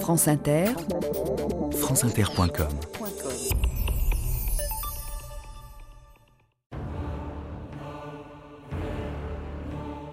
France 0.00 0.28
Inter, 0.28 0.66
franceinter.com 1.72 2.68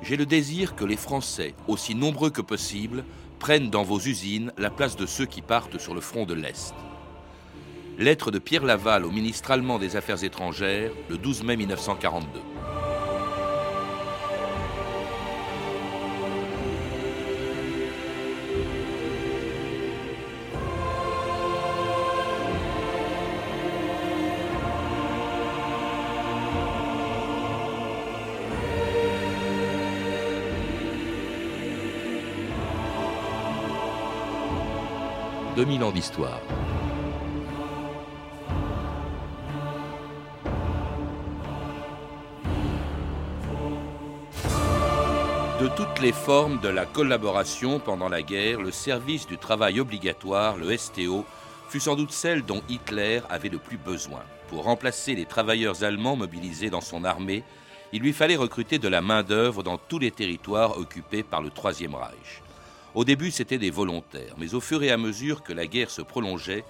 J'ai 0.01 0.17
le 0.17 0.25
désir 0.25 0.75
que 0.75 0.85
les 0.85 0.95
Français, 0.95 1.53
aussi 1.67 1.93
nombreux 1.93 2.29
que 2.29 2.41
possible, 2.41 3.03
prennent 3.39 3.69
dans 3.69 3.83
vos 3.83 3.99
usines 3.99 4.51
la 4.57 4.69
place 4.69 4.95
de 4.95 5.05
ceux 5.05 5.25
qui 5.25 5.41
partent 5.41 5.77
sur 5.77 5.93
le 5.93 6.01
front 6.01 6.25
de 6.25 6.33
l'Est. 6.33 6.73
Lettre 7.97 8.31
de 8.31 8.39
Pierre 8.39 8.65
Laval 8.65 9.05
au 9.05 9.11
ministre 9.11 9.51
allemand 9.51 9.77
des 9.77 9.95
Affaires 9.95 10.23
étrangères 10.23 10.91
le 11.09 11.17
12 11.17 11.43
mai 11.43 11.57
1942. 11.57 12.39
«2000 35.63 35.83
ans 35.85 35.91
d'histoire. 35.91 36.41
De 45.61 45.69
toutes 45.69 46.01
les 46.01 46.11
formes 46.11 46.59
de 46.59 46.67
la 46.67 46.85
collaboration 46.85 47.79
pendant 47.79 48.09
la 48.09 48.21
guerre, 48.21 48.59
le 48.59 48.71
service 48.71 49.25
du 49.25 49.37
travail 49.37 49.79
obligatoire, 49.79 50.57
le 50.57 50.75
STO, 50.75 51.23
fut 51.69 51.79
sans 51.79 51.95
doute 51.95 52.11
celle 52.11 52.43
dont 52.43 52.61
Hitler 52.67 53.21
avait 53.29 53.47
le 53.47 53.57
plus 53.57 53.77
besoin. 53.77 54.23
Pour 54.49 54.65
remplacer 54.65 55.15
les 55.15 55.25
travailleurs 55.25 55.85
allemands 55.85 56.17
mobilisés 56.17 56.71
dans 56.71 56.81
son 56.81 57.05
armée, 57.05 57.41
il 57.93 58.01
lui 58.01 58.11
fallait 58.11 58.35
recruter 58.35 58.79
de 58.79 58.89
la 58.89 58.99
main-d'œuvre 58.99 59.63
dans 59.63 59.77
tous 59.77 59.99
les 59.99 60.11
territoires 60.11 60.77
occupés 60.77 61.23
par 61.23 61.41
le 61.41 61.51
Troisième 61.51 61.95
Reich. 61.95 62.42
Au 62.95 63.03
début, 63.03 63.31
c'était 63.31 63.57
des 63.57 63.71
volontaires, 63.71 64.35
mais 64.37 64.53
au 64.53 64.61
fur 64.61 64.83
et 64.83 64.91
à 64.91 64.97
mesure 64.97 65.41
que 65.41 65.51
la 65.51 65.65
guerre 65.65 65.89
se 65.89 66.03
prolongeait, 66.03 66.63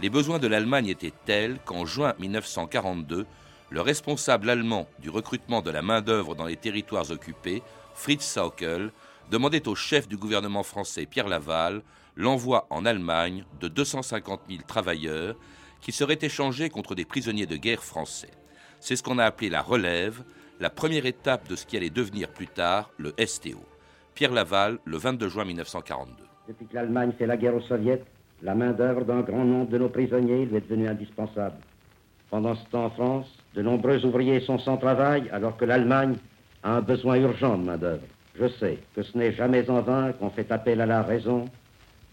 les 0.00 0.10
besoins 0.10 0.40
de 0.40 0.48
l'Allemagne 0.48 0.88
étaient 0.88 1.12
tels 1.24 1.60
qu'en 1.64 1.86
juin 1.86 2.14
1942, 2.18 3.26
le 3.70 3.80
responsable 3.80 4.50
allemand 4.50 4.88
du 4.98 5.08
recrutement 5.08 5.62
de 5.62 5.70
la 5.70 5.82
main-d'œuvre 5.82 6.34
dans 6.34 6.46
les 6.46 6.56
territoires 6.56 7.10
occupés, 7.12 7.62
Fritz 7.94 8.24
Saukel, 8.24 8.90
demandait 9.30 9.68
au 9.68 9.76
chef 9.76 10.08
du 10.08 10.16
gouvernement 10.16 10.64
français 10.64 11.06
Pierre 11.06 11.28
Laval 11.28 11.82
l'envoi 12.16 12.66
en 12.70 12.84
Allemagne 12.84 13.44
de 13.60 13.68
250 13.68 14.40
000 14.48 14.62
travailleurs 14.66 15.36
qui 15.80 15.92
seraient 15.92 16.18
échangés 16.20 16.70
contre 16.70 16.96
des 16.96 17.04
prisonniers 17.04 17.46
de 17.46 17.56
guerre 17.56 17.84
français. 17.84 18.30
C'est 18.80 18.96
ce 18.96 19.02
qu'on 19.04 19.18
a 19.18 19.24
appelé 19.24 19.48
la 19.48 19.62
relève, 19.62 20.24
la 20.58 20.70
première 20.70 21.06
étape 21.06 21.46
de 21.46 21.54
ce 21.54 21.66
qui 21.66 21.76
allait 21.76 21.90
devenir 21.90 22.30
plus 22.30 22.48
tard 22.48 22.90
le 22.96 23.14
STO. 23.24 23.64
Pierre 24.18 24.32
Laval, 24.32 24.78
le 24.84 24.96
22 24.96 25.28
juin 25.28 25.44
1942. 25.44 26.12
Depuis 26.48 26.66
que 26.66 26.74
l'Allemagne 26.74 27.12
fait 27.16 27.24
la 27.24 27.36
guerre 27.36 27.54
aux 27.54 27.60
soviets, 27.60 28.02
la 28.42 28.56
main-d'œuvre 28.56 29.04
d'un 29.04 29.20
grand 29.20 29.44
nombre 29.44 29.70
de 29.70 29.78
nos 29.78 29.88
prisonniers 29.88 30.44
lui 30.44 30.56
est 30.56 30.60
devenue 30.60 30.88
indispensable. 30.88 31.54
Pendant 32.28 32.56
ce 32.56 32.64
temps 32.68 32.86
en 32.86 32.90
France, 32.90 33.26
de 33.54 33.62
nombreux 33.62 34.04
ouvriers 34.04 34.40
sont 34.40 34.58
sans 34.58 34.76
travail 34.76 35.30
alors 35.30 35.56
que 35.56 35.64
l'Allemagne 35.64 36.16
a 36.64 36.72
un 36.72 36.80
besoin 36.80 37.14
urgent 37.14 37.56
de 37.58 37.62
main-d'œuvre. 37.62 38.02
Je 38.34 38.48
sais 38.48 38.78
que 38.96 39.04
ce 39.04 39.16
n'est 39.16 39.34
jamais 39.34 39.70
en 39.70 39.82
vain 39.82 40.10
qu'on 40.14 40.30
fait 40.30 40.50
appel 40.50 40.80
à 40.80 40.86
la 40.86 41.04
raison 41.04 41.44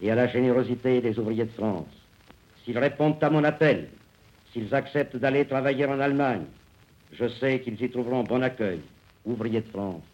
et 0.00 0.08
à 0.08 0.14
la 0.14 0.28
générosité 0.28 1.00
des 1.00 1.18
ouvriers 1.18 1.46
de 1.46 1.50
France. 1.50 1.88
S'ils 2.64 2.78
répondent 2.78 3.18
à 3.20 3.30
mon 3.30 3.42
appel, 3.42 3.88
s'ils 4.52 4.72
acceptent 4.72 5.16
d'aller 5.16 5.44
travailler 5.44 5.86
en 5.86 5.98
Allemagne, 5.98 6.44
je 7.14 7.26
sais 7.26 7.58
qu'ils 7.62 7.82
y 7.82 7.90
trouveront 7.90 8.22
bon 8.22 8.44
accueil, 8.44 8.80
ouvriers 9.24 9.62
de 9.62 9.70
France. 9.70 10.04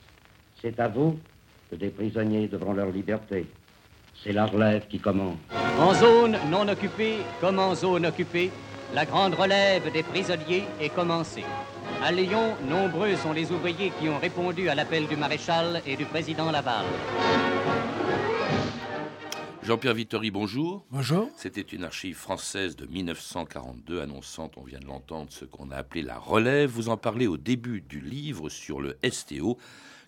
C'est 0.62 0.80
à 0.80 0.88
vous 0.88 1.18
que 1.72 1.76
des 1.76 1.88
prisonniers 1.88 2.48
devront 2.48 2.74
leur 2.74 2.90
liberté. 2.90 3.46
C'est 4.22 4.32
la 4.32 4.44
relève 4.44 4.86
qui 4.88 4.98
commence. 4.98 5.38
En 5.80 5.94
zone 5.94 6.36
non 6.50 6.68
occupée 6.68 7.16
comme 7.40 7.58
en 7.58 7.74
zone 7.74 8.04
occupée, 8.04 8.50
la 8.94 9.06
grande 9.06 9.34
relève 9.34 9.90
des 9.90 10.02
prisonniers 10.02 10.64
est 10.78 10.90
commencée. 10.90 11.44
À 12.04 12.12
Lyon, 12.12 12.56
nombreux 12.68 13.16
sont 13.16 13.32
les 13.32 13.50
ouvriers 13.50 13.90
qui 13.98 14.10
ont 14.10 14.18
répondu 14.18 14.68
à 14.68 14.74
l'appel 14.74 15.06
du 15.06 15.16
maréchal 15.16 15.80
et 15.86 15.96
du 15.96 16.04
président 16.04 16.50
Laval. 16.50 16.84
Jean-Pierre 19.62 19.94
Vittori, 19.94 20.30
bonjour. 20.30 20.84
Bonjour. 20.90 21.30
C'était 21.36 21.60
une 21.62 21.84
archive 21.84 22.16
française 22.16 22.76
de 22.76 22.84
1942 22.84 24.02
annonçant, 24.02 24.50
on 24.56 24.62
vient 24.62 24.80
de 24.80 24.86
l'entendre, 24.86 25.28
ce 25.30 25.46
qu'on 25.46 25.70
a 25.70 25.76
appelé 25.76 26.02
la 26.02 26.18
relève. 26.18 26.68
Vous 26.68 26.90
en 26.90 26.98
parlez 26.98 27.28
au 27.28 27.38
début 27.38 27.80
du 27.80 28.00
livre 28.00 28.50
sur 28.50 28.80
le 28.80 28.98
STO 29.08 29.56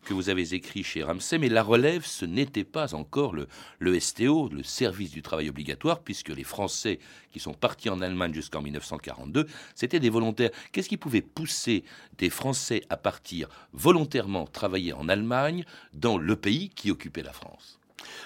que 0.05 0.15
vous 0.15 0.29
avez 0.29 0.55
écrit 0.55 0.85
chez 0.85 1.03
Ramsay, 1.03 1.39
mais 1.39 1.49
la 1.49 1.63
relève, 1.63 2.05
ce 2.05 2.25
n'était 2.25 2.65
pas 2.65 2.95
encore 2.95 3.35
le, 3.35 3.49
le, 3.79 3.99
STO, 3.99 4.49
le 4.49 4.63
service 4.63 5.11
du 5.11 5.23
travail 5.23 5.49
obligatoire, 5.49 6.01
puisque 6.01 6.29
les 6.29 6.45
Français 6.45 6.99
qui 7.33 7.41
sont 7.41 7.55
partis 7.55 7.89
en 7.89 8.01
Allemagne 8.01 8.35
jusqu'en 8.35 8.63
1942, 8.63 9.47
c'était 9.75 10.01
des 10.01 10.11
volontaires. 10.11 10.51
Qu'est-ce 10.73 10.89
qui 10.89 10.97
pouvait 10.97 11.23
pousser 11.23 11.85
des 12.19 12.31
Français 12.31 12.83
à 12.91 12.97
partir 12.97 13.49
volontairement 13.73 14.47
travailler 14.47 14.93
en 14.93 15.09
Allemagne 15.09 15.65
dans 15.93 16.19
le 16.19 16.37
pays 16.37 16.69
qui 16.69 16.91
occupait 16.91 17.23
la 17.23 17.33
France? 17.33 17.81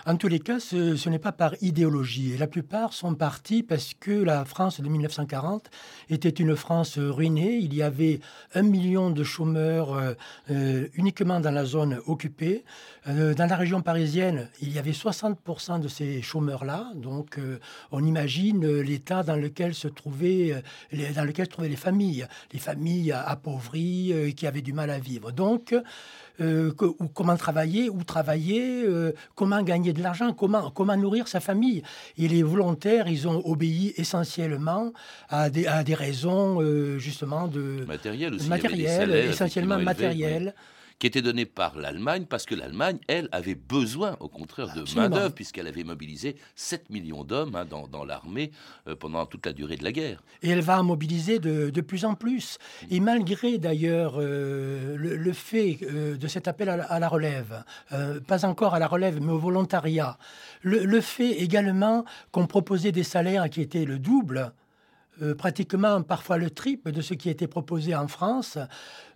En 0.07 0.17
tous 0.17 0.29
les 0.29 0.41
cas, 0.41 0.61
ce, 0.61 1.09
n'est 1.09 1.19
pas 1.19 1.33
par 1.33 1.55
idéologie. 1.61 2.37
La 2.37 2.47
plupart 2.47 2.93
sont 2.93 3.15
partis 3.15 3.63
parce 3.63 3.95
que 3.99 4.11
la 4.11 4.45
France 4.45 4.81
de 4.81 4.89
1940 4.89 5.71
était 6.11 6.29
une 6.29 6.57
France 6.57 6.99
ruinée. 6.99 7.57
Il 7.57 7.75
y 7.75 7.83
avait 7.83 8.21
un 8.55 8.63
million 8.63 9.11
de 9.11 9.25
chômeurs 9.25 9.95
euh, 9.95 10.15
euh, 10.51 10.89
uniquement 10.95 11.41
dans 11.41 11.51
la 11.51 11.65
zone 11.65 12.01
occupée. 12.07 12.65
Euh, 13.07 13.35
dans 13.35 13.47
la 13.47 13.57
région 13.57 13.83
parisienne, 13.83 14.49
il 14.61 14.73
y 14.73 14.79
avait 14.79 14.93
60% 14.93 15.81
de 15.81 15.89
ces 15.89 16.23
chômeurs-là. 16.23 16.93
Donc, 16.95 17.39
on 17.93 18.05
imagine 18.05 18.81
l'état 18.81 19.23
dans 19.23 19.37
lequel 19.37 19.75
se 19.75 19.89
trouvaient, 19.89 20.63
les, 20.93 21.11
dans 21.11 21.25
lequel 21.25 21.47
se 21.47 21.51
trouvaient 21.51 21.69
les 21.69 21.77
familles, 21.77 22.27
les 22.53 22.59
familles 22.59 23.13
appauvries 23.13 24.35
qui 24.37 24.47
avaient 24.47 24.63
du 24.63 24.73
mal 24.73 24.91
à 24.91 24.99
vivre. 24.99 25.33
Donc, 25.33 25.75
euh, 26.41 26.73
que, 26.73 26.85
ou 26.85 27.09
comment 27.13 27.37
travailler, 27.37 27.91
où 27.91 28.05
travailler, 28.05 28.85
euh, 28.85 29.13
comment 29.35 29.63
gagner 29.63 29.93
de 29.93 30.03
l'argent, 30.03 30.33
comment, 30.33 30.71
comment 30.71 30.97
nourrir 30.97 31.29
sa 31.29 31.41
famille. 31.41 31.83
Et 32.17 32.29
les 32.29 32.43
volontaires, 32.43 33.09
ils 33.09 33.27
ont 33.27 33.43
obéi 33.45 33.95
essentiellement 33.97 34.93
à 35.29 35.51
des, 35.51 35.67
à 35.67 35.85
des 35.85 35.95
raisons 35.95 36.61
euh, 36.61 36.99
justement 36.99 37.49
de 37.49 37.85
matériel, 37.87 38.35
aussi. 38.35 38.49
matériel 38.49 39.11
essentiellement 39.15 39.79
matériel. 39.79 40.55
Oui 40.57 40.63
qui 40.99 41.07
était 41.07 41.23
donné 41.23 41.47
par 41.47 41.77
l'Allemagne 41.77 42.27
parce 42.29 42.45
que 42.45 42.55
l'Allemagne, 42.55 42.99
elle, 43.07 43.29
avait 43.33 43.55
besoin, 43.55 44.17
au 44.21 44.29
contraire, 44.29 44.75
de 44.75 44.85
main-d'œuvre, 44.97 45.33
puisqu'elle 45.33 45.67
avait 45.67 45.85
mobilisé 45.85 46.37
7 46.57 46.91
millions 46.91 47.25
d'hommes 47.25 47.55
hein, 47.55 47.65
dans, 47.65 47.87
dans 47.87 48.05
l'armée 48.05 48.51
euh, 48.89 48.97
pendant 48.97 49.25
toute 49.27 49.47
la 49.47 49.53
durée 49.53 49.77
de 49.77 49.85
la 49.85 49.93
guerre. 49.93 50.23
Et 50.43 50.51
elle 50.51 50.61
va 50.61 50.81
en 50.81 50.85
mobiliser 50.85 51.39
de, 51.39 51.71
de 51.71 51.81
plus 51.81 52.05
en 52.05 52.15
plus. 52.15 52.59
Et 52.91 53.01
malgré 53.01 53.59
d'ailleurs 53.59 54.15
euh, 54.19 54.97
le, 54.97 55.17
le, 55.17 55.33
fait 55.33 55.79
euh, 55.83 56.17
de 56.17 56.27
cet 56.27 56.49
appel 56.49 56.69
à 56.69 56.77
la, 56.77 56.85
à 56.85 56.99
la 56.99 57.09
relève, 57.09 57.65
pas 58.27 58.45
encore 58.45 58.75
à 58.75 58.79
la 58.79 58.87
relève, 58.87 59.21
mais 59.23 59.33
au 59.33 59.39
volontariat, 59.39 60.19
le, 60.63 60.85
le 60.85 61.01
fait 61.01 61.31
également 61.31 62.05
qu'on 62.33 62.47
proposait 62.47 62.93
des 62.93 63.05
salaires 63.05 63.49
qui 63.49 63.61
étaient 63.61 63.85
le 63.85 63.99
double 63.99 64.53
euh, 65.23 65.35
pratiquement 65.35 66.03
parfois 66.03 66.39
le 66.39 66.51
triple 66.51 66.93
de 66.93 67.01
ce 67.01 67.15
qui 67.15 67.29
était 67.29 67.47
proposé 67.47 67.95
en 67.95 68.09
France, 68.09 68.59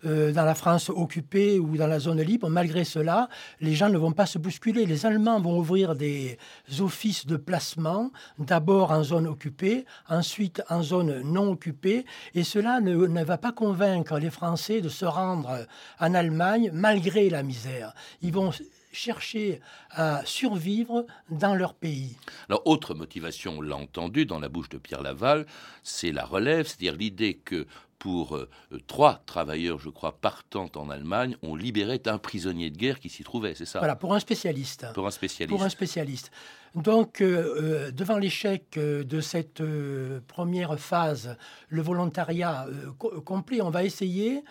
euh, 0.05 0.33
dans 0.33 0.45
la 0.45 0.55
France 0.55 0.91
occupée 0.91 1.59
ou 1.59 1.77
dans 1.77 1.87
la 1.87 2.01
zone 2.01 2.21
libre. 2.23 2.49
Malgré 2.49 2.85
cela, 2.85 3.29
les 3.61 3.75
gens 3.75 3.89
ne 3.89 3.99
vont 3.99 4.13
pas 4.13 4.27
se 4.27 4.39
bousculer. 4.39 4.85
Les 4.85 5.07
Allemands 5.07 5.41
vont 5.41 5.59
ouvrir 5.59 5.95
des 5.95 6.39
offices 6.81 7.27
de 7.27 7.37
placement, 7.37 8.11
d'abord 8.39 8.91
en 8.91 9.05
zone 9.05 9.27
occupée, 9.27 9.85
ensuite 10.09 10.63
en 10.69 10.83
zone 10.83 11.23
non 11.23 11.51
occupée, 11.51 12.05
et 12.35 12.43
cela 12.43 12.81
ne, 12.81 13.07
ne 13.07 13.25
va 13.25 13.39
pas 13.39 13.53
convaincre 13.53 14.19
les 14.19 14.31
Français 14.31 14.81
de 14.81 14.89
se 14.89 15.05
rendre 15.05 15.67
en 16.01 16.15
Allemagne 16.15 16.71
malgré 16.73 17.31
la 17.31 17.43
misère. 17.43 17.95
Ils 18.23 18.33
vont 18.33 18.51
chercher 18.93 19.61
à 19.91 20.23
survivre 20.25 21.07
dans 21.31 21.55
leur 21.55 21.75
pays. 21.75 22.17
Alors, 22.49 22.63
autre 22.67 22.95
motivation, 22.95 23.59
on 23.59 23.61
l'a 23.61 23.77
entendu 23.77 24.27
dans 24.27 24.39
la 24.39 24.49
bouche 24.49 24.69
de 24.69 24.79
Pierre 24.79 25.03
Laval, 25.03 25.47
c'est 25.83 26.13
la 26.13 26.25
relève, 26.25 26.67
c'est-à-dire 26.67 26.95
l'idée 26.95 27.35
que 27.35 27.67
pour 27.99 28.37
euh, 28.37 28.49
trois 28.89 29.23
travailleurs, 29.27 29.79
je 29.79 29.89
crois, 29.89 30.19
partant 30.21 30.69
en 30.75 30.91
Allemagne, 30.91 31.37
on 31.43 31.55
libérait 31.55 32.03
un 32.07 32.19
prisonnier 32.19 32.69
de 32.69 32.77
guerre 32.77 32.99
qui 32.99 33.09
s'y 33.09 33.23
trouvait, 33.23 33.55
c'est 33.55 33.65
ça? 33.65 33.79
Voilà, 33.79 33.95
pour 33.95 34.13
un 34.13 34.19
spécialiste. 34.19 34.87
Pour 34.93 35.07
un 35.07 35.13
spécialiste. 35.13 35.57
Pour 35.57 35.65
un 35.65 35.69
spécialiste. 35.69 36.33
Donc, 36.75 37.21
euh, 37.21 37.87
euh, 37.87 37.91
devant 37.91 38.19
l'échec 38.19 38.79
de 38.79 39.21
cette 39.21 39.61
euh, 39.61 40.21
première 40.27 40.79
phase, 40.79 41.37
le 41.69 41.83
volontariat 41.83 42.67
co 42.99 43.21
complet, 43.21 43.61
on 43.61 43.71
va 43.71 43.85
essayer 43.85 44.43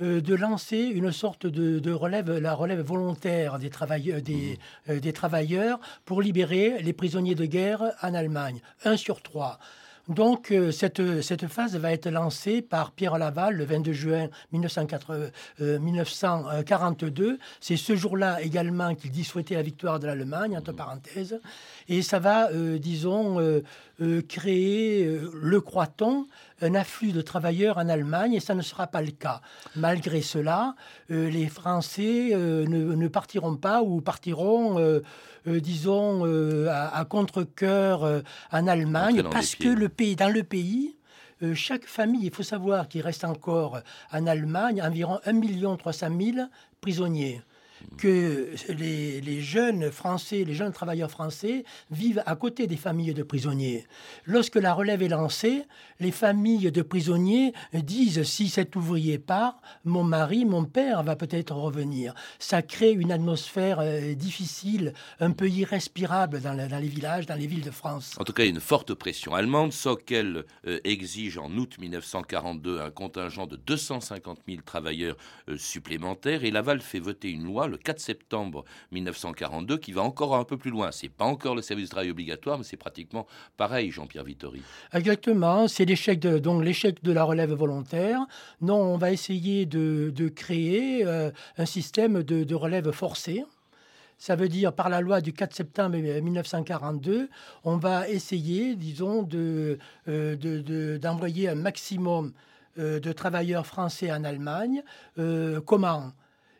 de 0.00 0.34
lancer 0.34 0.78
une 0.78 1.12
sorte 1.12 1.46
de, 1.46 1.92
relève, 1.92 2.38
la 2.38 2.54
relève 2.54 2.80
volontaire 2.80 3.58
des 3.58 3.70
travailleurs, 3.70 4.20
des, 4.20 4.58
mmh. 4.88 4.98
des 4.98 5.12
travailleurs 5.12 5.78
pour 6.04 6.22
libérer 6.22 6.82
les 6.82 6.92
prisonniers 6.92 7.34
de 7.34 7.46
guerre 7.46 7.92
en 8.02 8.14
Allemagne. 8.14 8.60
Un 8.84 8.96
sur 8.96 9.22
trois. 9.22 9.58
Donc, 10.08 10.50
euh, 10.50 10.72
cette, 10.72 11.22
cette, 11.22 11.46
phase 11.46 11.76
va 11.76 11.92
être 11.92 12.10
lancée 12.10 12.60
par 12.60 12.90
Pierre 12.90 13.18
Laval 13.18 13.54
le 13.54 13.64
22 13.64 13.92
juin 13.92 14.28
1942. 14.50 15.30
Euh, 17.24 17.36
C'est 17.60 17.76
ce 17.76 17.94
jour-là 17.94 18.42
également 18.42 18.96
qu'il 18.96 19.12
dit 19.12 19.22
souhaiter 19.22 19.54
la 19.54 19.62
victoire 19.62 20.00
de 20.00 20.08
l'Allemagne, 20.08 20.58
entre 20.58 20.72
parenthèses. 20.72 21.38
Et 21.88 22.02
ça 22.02 22.18
va, 22.18 22.50
euh, 22.50 22.78
disons, 22.78 23.38
créer, 24.28 25.20
le 25.32 25.60
croit-on, 25.60 26.26
un 26.62 26.74
afflux 26.74 27.12
de 27.12 27.22
travailleurs 27.22 27.78
en 27.78 27.88
Allemagne, 27.88 28.34
et 28.34 28.40
ça 28.40 28.54
ne 28.54 28.62
sera 28.62 28.86
pas 28.86 29.02
le 29.02 29.10
cas. 29.10 29.40
Malgré 29.76 30.22
cela, 30.22 30.74
les 31.08 31.48
Français 31.48 32.30
ne, 32.32 32.66
ne, 32.66 33.08
partiront 33.08 33.56
pas 33.56 33.82
ou 33.82 34.00
partiront 34.00 34.78
euh, 35.48 35.60
disons, 35.60 36.24
euh, 36.24 36.68
à, 36.70 37.04
contre-coeur 37.04 38.04
euh, 38.04 38.20
en 38.52 38.68
Allemagne, 38.68 39.24
parce 39.28 39.56
que 39.56 39.68
le 39.68 39.88
pays, 39.88 40.14
dans 40.14 40.32
le 40.32 40.44
pays, 40.44 40.96
chaque 41.54 41.86
famille, 41.86 42.26
il 42.26 42.32
faut 42.32 42.44
savoir 42.44 42.86
qu'il 42.86 43.00
reste 43.02 43.24
encore 43.24 43.80
en 44.12 44.26
Allemagne 44.28 44.80
environ 44.80 45.18
1 45.26 45.76
300 45.76 46.06
000 46.16 46.46
prisonniers 46.80 47.42
que 47.98 48.50
les, 48.68 49.40
jeunes 49.40 49.90
Français, 49.90 50.44
les 50.44 50.54
jeunes 50.54 50.72
travailleurs 50.72 51.10
français 51.10 51.64
vivent 51.90 52.22
à 52.26 52.36
côté 52.36 52.66
des 52.66 52.76
familles 52.76 53.14
de 53.14 53.22
prisonniers. 53.22 53.86
Lorsque 54.26 54.56
la 54.56 54.74
relève 54.74 55.02
est 55.02 55.08
lancée, 55.08 55.64
les 56.00 56.10
familles 56.10 56.70
de 56.70 56.82
prisonniers 56.82 57.52
disent 57.72 58.22
si 58.24 58.48
cet 58.48 58.76
ouvrier 58.76 59.18
part, 59.18 59.60
mon 59.84 60.04
mari, 60.04 60.44
mon 60.44 60.64
père 60.64 61.02
va 61.02 61.16
peut-être 61.16 61.54
revenir. 61.54 62.14
Ça 62.38 62.62
crée 62.62 62.92
une 62.92 63.12
atmosphère 63.12 63.78
euh, 63.80 64.14
difficile, 64.14 64.92
un 65.20 65.30
peu 65.30 65.48
irrespirable 65.48 66.40
dans, 66.40 66.52
les 66.52 66.88
villages, 66.88 67.26
dans 67.26 67.34
les 67.34 67.46
villes 67.46 67.64
de 67.64 67.70
France. 67.70 68.14
En 68.18 68.24
tout 68.24 68.32
cas, 68.32 68.44
une 68.44 68.60
forte 68.60 68.94
pression 68.94 69.34
allemande. 69.34 69.72
Sockel 69.72 70.44
euh, 70.66 70.80
exige 70.84 71.38
en 71.38 71.50
août 71.56 71.76
1942 71.78 72.80
un 72.80 72.90
contingent 72.90 73.46
de 73.46 73.56
250 73.56 74.40
000 74.48 74.62
travailleurs 74.64 75.16
euh, 75.48 75.56
supplémentaires 75.56 76.44
et 76.44 76.50
Laval 76.50 76.80
fait 76.80 77.00
voter 77.00 77.30
une 77.30 77.44
loi 77.44 77.68
le 77.72 77.78
4 77.78 77.98
septembre 77.98 78.64
1942 78.92 79.78
qui 79.78 79.92
va 79.92 80.02
encore 80.02 80.36
un 80.36 80.44
peu 80.44 80.56
plus 80.56 80.70
loin. 80.70 80.92
C'est 80.92 81.08
pas 81.08 81.24
encore 81.24 81.56
le 81.56 81.62
service 81.62 81.86
de 81.86 81.90
travail 81.90 82.10
obligatoire, 82.10 82.58
mais 82.58 82.64
c'est 82.64 82.76
pratiquement 82.76 83.26
pareil, 83.56 83.90
Jean-Pierre 83.90 84.24
Vittori. 84.24 84.62
Exactement, 84.92 85.66
c'est 85.66 85.84
l'échec 85.84 86.20
de, 86.20 86.38
donc 86.38 86.62
l'échec 86.62 87.02
de 87.02 87.12
la 87.12 87.24
relève 87.24 87.52
volontaire. 87.52 88.20
Non, 88.60 88.76
on 88.76 88.96
va 88.96 89.10
essayer 89.10 89.66
de, 89.66 90.28
créer 90.28 91.04
euh, 91.04 91.30
un 91.58 91.66
système 91.66 92.22
de, 92.22 92.54
relève 92.54 92.90
forcée. 92.92 93.44
Ça 94.18 94.36
veut 94.36 94.48
dire, 94.48 94.72
par 94.72 94.88
la 94.88 95.00
loi 95.00 95.20
du 95.20 95.32
4 95.32 95.52
septembre 95.52 95.96
1942, 95.96 97.28
on 97.64 97.76
va 97.76 98.08
essayer, 98.08 98.76
disons, 98.76 99.22
de, 99.22 99.78
euh, 100.06 100.98
d'envoyer 100.98 101.48
un 101.48 101.56
maximum 101.56 102.32
euh, 102.78 103.00
de 103.00 103.12
travailleurs 103.12 103.66
français 103.66 104.12
en 104.12 104.22
Allemagne. 104.22 104.82
comment? 105.66 106.12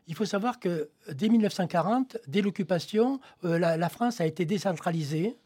Il 0.08 0.14
faut 0.14 0.24
savoir 0.24 0.58
que 0.58 0.90
dès 1.12 1.28
1940, 1.28 2.18
dès 2.26 2.42
l'occupation, 2.42 3.20
euh, 3.44 3.58
la, 3.58 3.88
France 3.88 4.20
a 4.20 4.26
été 4.26 4.44
décentralisée. 4.44 5.36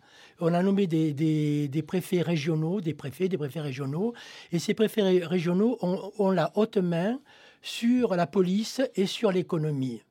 On 0.40 0.52
a 0.54 0.62
nommé 0.62 0.86
des, 0.86 1.84
préfets 1.86 2.22
régionaux, 2.22 2.80
des 2.80 2.94
préfets, 2.94 3.28
des 3.28 3.38
préfets 3.38 3.60
régionaux, 3.60 4.14
et 4.52 4.58
ces 4.58 4.74
préfets 4.74 5.24
régionaux 5.24 5.78
ont 5.80 6.30
la 6.30 6.52
haute 6.56 6.76
main 6.76 7.20
sur 7.62 8.14
la 8.14 8.26
police 8.26 8.80
et 8.94 9.06
sur 9.06 9.32
l'économie. 9.32 10.02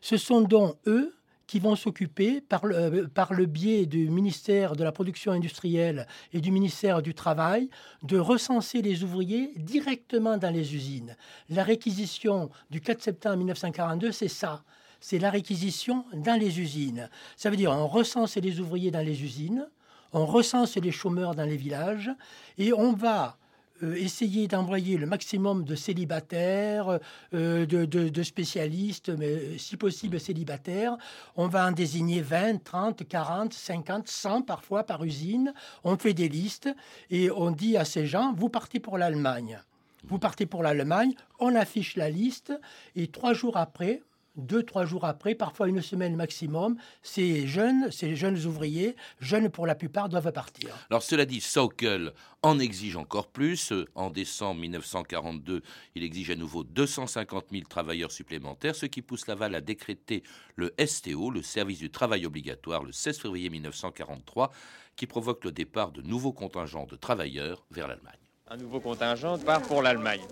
Ce 0.00 0.16
sont 0.16 0.42
donc 0.42 0.76
eux 0.86 1.14
qui 1.50 1.58
vont 1.58 1.74
s'occuper, 1.74 2.40
par 2.40 2.64
le, 2.64 2.76
euh, 2.76 3.08
par 3.08 3.32
le 3.32 3.44
biais 3.44 3.84
du 3.84 4.08
ministère 4.08 4.76
de 4.76 4.84
la 4.84 4.92
Production 4.92 5.32
industrielle 5.32 6.06
et 6.32 6.40
du 6.40 6.52
ministère 6.52 7.02
du 7.02 7.12
Travail, 7.12 7.68
de 8.04 8.20
recenser 8.20 8.82
les 8.82 9.02
ouvriers 9.02 9.52
directement 9.56 10.36
dans 10.36 10.54
les 10.54 10.76
usines. 10.76 11.16
La 11.48 11.64
réquisition 11.64 12.50
du 12.70 12.80
4 12.80 13.02
septembre 13.02 13.38
1942, 13.38 14.12
c'est 14.12 14.28
ça. 14.28 14.62
C'est 15.00 15.18
la 15.18 15.28
réquisition 15.28 16.04
dans 16.14 16.38
les 16.38 16.60
usines. 16.60 17.10
Ça 17.36 17.50
veut 17.50 17.56
dire 17.56 17.72
on 17.72 17.88
recense 17.88 18.36
les 18.36 18.60
ouvriers 18.60 18.92
dans 18.92 19.04
les 19.04 19.24
usines, 19.24 19.66
on 20.12 20.26
recense 20.26 20.76
les 20.76 20.92
chômeurs 20.92 21.34
dans 21.34 21.46
les 21.46 21.56
villages, 21.56 22.12
et 22.58 22.72
on 22.72 22.92
va 22.92 23.38
euh, 23.82 23.94
essayer 23.94 24.48
d'envoyer 24.48 24.96
le 24.96 25.06
maximum 25.06 25.64
de 25.64 25.74
célibataires, 25.74 26.98
euh, 27.34 27.66
de, 27.66 28.22
spécialistes, 28.22 29.10
mais 29.10 29.58
si 29.58 29.76
possible 29.76 30.20
célibataires. 30.20 30.96
On 31.36 31.48
va 31.48 31.66
en 31.66 31.72
désigner 31.72 32.20
20, 32.20 32.62
30, 32.62 33.06
40, 33.06 33.52
50, 33.52 34.08
100 34.08 34.42
parfois 34.42 34.84
par 34.84 35.04
usine. 35.04 35.54
On 35.84 35.96
fait 35.96 36.14
des 36.14 36.28
listes 36.28 36.68
et 37.10 37.30
on 37.30 37.50
dit 37.50 37.76
à 37.76 37.84
ces 37.84 38.06
gens, 38.06 38.32
vous 38.34 38.48
partez 38.48 38.80
pour 38.80 38.98
l'Allemagne. 38.98 39.60
Vous 40.04 40.18
partez 40.18 40.46
pour 40.46 40.62
l'Allemagne, 40.62 41.14
on 41.38 41.54
affiche 41.54 41.96
la 41.96 42.08
liste 42.08 42.52
et 42.96 43.08
trois 43.08 43.34
jours 43.34 43.56
après, 43.56 44.02
deux, 44.36 44.62
trois 44.62 44.84
jours 44.84 45.04
après, 45.04 45.34
parfois 45.34 45.68
une 45.68 45.82
semaine 45.82 46.16
maximum, 46.16 46.76
ces 47.02 47.46
jeunes, 47.46 47.90
ces 47.90 48.16
jeunes 48.16 48.44
ouvriers, 48.46 48.96
jeunes 49.20 49.48
pour 49.48 49.66
la 49.66 49.74
plupart, 49.74 50.08
doivent 50.08 50.32
partir. 50.32 50.70
Alors 50.90 51.02
cela 51.02 51.24
dit, 51.26 51.40
Sokol 51.40 52.12
en 52.42 52.58
exige 52.58 52.96
encore 52.96 53.28
plus. 53.28 53.72
En 53.94 54.10
décembre 54.10 54.60
1942, 54.60 55.62
il 55.94 56.02
exige 56.02 56.30
à 56.30 56.36
nouveau 56.36 56.64
250 56.64 57.46
000 57.50 57.64
travailleurs 57.68 58.12
supplémentaires, 58.12 58.74
ce 58.74 58.86
qui 58.86 59.02
pousse 59.02 59.26
Laval 59.26 59.54
à 59.54 59.60
décréter 59.60 60.22
le 60.56 60.74
STO, 60.84 61.30
le 61.30 61.42
service 61.42 61.78
du 61.78 61.90
travail 61.90 62.26
obligatoire, 62.26 62.84
le 62.84 62.92
16 62.92 63.18
février 63.18 63.50
1943, 63.50 64.50
qui 64.96 65.06
provoque 65.06 65.44
le 65.44 65.52
départ 65.52 65.92
de 65.92 66.02
nouveaux 66.02 66.32
contingents 66.32 66.86
de 66.86 66.96
travailleurs 66.96 67.64
vers 67.70 67.88
l'Allemagne. 67.88 68.18
Un 68.48 68.56
nouveau 68.56 68.80
contingent 68.80 69.38
part 69.38 69.62
pour 69.62 69.80
l'Allemagne. 69.80 70.22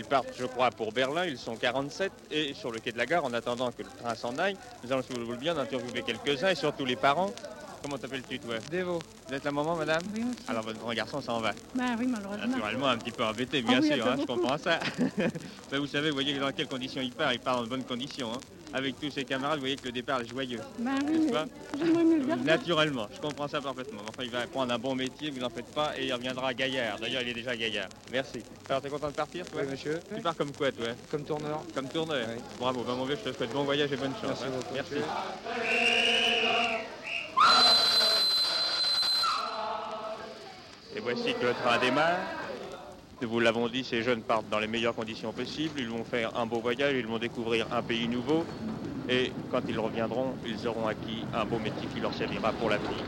Ils 0.00 0.04
partent, 0.06 0.32
je 0.34 0.46
crois, 0.46 0.70
pour 0.70 0.92
Berlin, 0.92 1.26
ils 1.26 1.36
sont 1.36 1.56
47, 1.56 2.10
et 2.30 2.54
sur 2.54 2.72
le 2.72 2.80
quai 2.80 2.90
de 2.90 2.96
la 2.96 3.04
gare, 3.04 3.22
en 3.22 3.34
attendant 3.34 3.70
que 3.70 3.82
le 3.82 3.88
train 4.02 4.14
s'en 4.14 4.38
aille, 4.38 4.56
nous 4.82 4.90
allons, 4.90 5.02
si 5.02 5.12
vous 5.12 5.18
le 5.18 5.26
voulez 5.26 5.36
bien, 5.36 5.58
interviewer 5.58 6.00
quelques-uns, 6.00 6.48
et 6.48 6.54
surtout 6.54 6.86
les 6.86 6.96
parents. 6.96 7.30
Comment 7.82 7.98
t'appelles-tu, 7.98 8.38
toi? 8.38 8.54
Dévo. 8.70 8.98
Vous 9.28 9.34
êtes 9.34 9.44
la 9.44 9.52
maman, 9.52 9.76
madame? 9.76 10.00
Oui. 10.14 10.24
Alors, 10.48 10.62
votre 10.62 10.78
grand 10.78 10.94
garçon 10.94 11.20
s'en 11.20 11.40
va 11.40 11.52
Ben 11.74 11.96
oui, 11.98 12.06
malheureusement. 12.06 12.46
Naturellement, 12.46 12.86
un 12.86 12.96
petit 12.96 13.10
peu 13.10 13.24
embêté, 13.24 13.60
bien 13.60 13.80
ah 13.82 13.94
sûr, 13.94 14.06
hein, 14.06 14.16
je 14.18 14.24
comprends 14.24 14.56
ça. 14.56 14.80
ben, 15.70 15.78
vous 15.78 15.86
savez, 15.86 16.08
vous 16.08 16.16
voyez 16.16 16.38
dans 16.38 16.50
quelles 16.52 16.66
conditions 16.66 17.02
il 17.02 17.12
part, 17.12 17.34
il 17.34 17.40
part 17.40 17.58
en 17.58 17.66
bonnes 17.66 17.84
conditions. 17.84 18.32
Hein 18.32 18.38
avec 18.72 18.98
tous 19.00 19.10
ses 19.10 19.24
camarades, 19.24 19.56
vous 19.56 19.62
voyez 19.62 19.76
que 19.76 19.86
le 19.86 19.92
départ 19.92 20.20
est 20.20 20.28
joyeux. 20.28 20.60
Ben 20.78 20.98
oui, 21.06 21.30
pas 21.30 21.46
Naturellement, 22.44 23.08
je 23.14 23.20
comprends 23.20 23.48
ça 23.48 23.60
parfaitement. 23.60 24.02
Enfin, 24.08 24.22
il 24.22 24.30
va 24.30 24.46
prendre 24.46 24.72
un 24.72 24.78
bon 24.78 24.94
métier, 24.94 25.30
vous 25.30 25.40
n'en 25.40 25.50
faites 25.50 25.72
pas, 25.74 25.92
et 25.98 26.06
il 26.06 26.12
reviendra 26.12 26.54
gaillard. 26.54 26.98
D'ailleurs, 26.98 27.22
il 27.22 27.28
est 27.28 27.34
déjà 27.34 27.56
gaillard. 27.56 27.88
Merci. 28.12 28.42
Alors, 28.68 28.80
t'es 28.80 28.88
content 28.88 29.08
de 29.08 29.14
partir, 29.14 29.44
toi 29.46 29.62
Oui, 29.62 29.70
monsieur. 29.70 30.00
Tu 30.14 30.22
pars 30.22 30.36
comme 30.36 30.52
quoi, 30.52 30.70
toi 30.72 30.88
Comme 31.10 31.24
tourneur. 31.24 31.62
Comme 31.74 31.88
tourneur 31.88 32.26
Bravo, 32.58 32.82
ben, 32.82 32.94
mon 32.94 33.04
vieux, 33.04 33.18
je 33.24 33.30
te 33.30 33.36
souhaite 33.36 33.52
bon 33.52 33.64
voyage 33.64 33.92
et 33.92 33.96
bonne 33.96 34.14
chance. 34.14 34.40
Merci 34.40 34.44
hein. 34.44 34.50
beaucoup. 34.56 34.74
Merci. 34.74 34.94
Et 40.96 41.00
voici 41.00 41.34
que 41.34 41.46
le 41.46 41.54
train 41.54 41.78
démarre. 41.78 42.39
Nous 43.22 43.28
vous 43.28 43.40
l'avons 43.40 43.68
dit, 43.68 43.84
ces 43.84 44.02
jeunes 44.02 44.22
partent 44.22 44.48
dans 44.48 44.58
les 44.58 44.66
meilleures 44.66 44.94
conditions 44.94 45.32
possibles. 45.32 45.78
Ils 45.78 45.88
vont 45.88 46.04
faire 46.04 46.34
un 46.38 46.46
beau 46.46 46.60
voyage, 46.60 46.94
ils 46.96 47.06
vont 47.06 47.18
découvrir 47.18 47.66
un 47.70 47.82
pays 47.82 48.08
nouveau. 48.08 48.46
Et 49.10 49.30
quand 49.50 49.60
ils 49.68 49.78
reviendront, 49.78 50.34
ils 50.46 50.66
auront 50.66 50.86
acquis 50.86 51.24
un 51.34 51.44
beau 51.44 51.58
métier 51.58 51.86
qui 51.92 52.00
leur 52.00 52.14
servira 52.14 52.52
pour 52.52 52.70
l'avenir. 52.70 53.04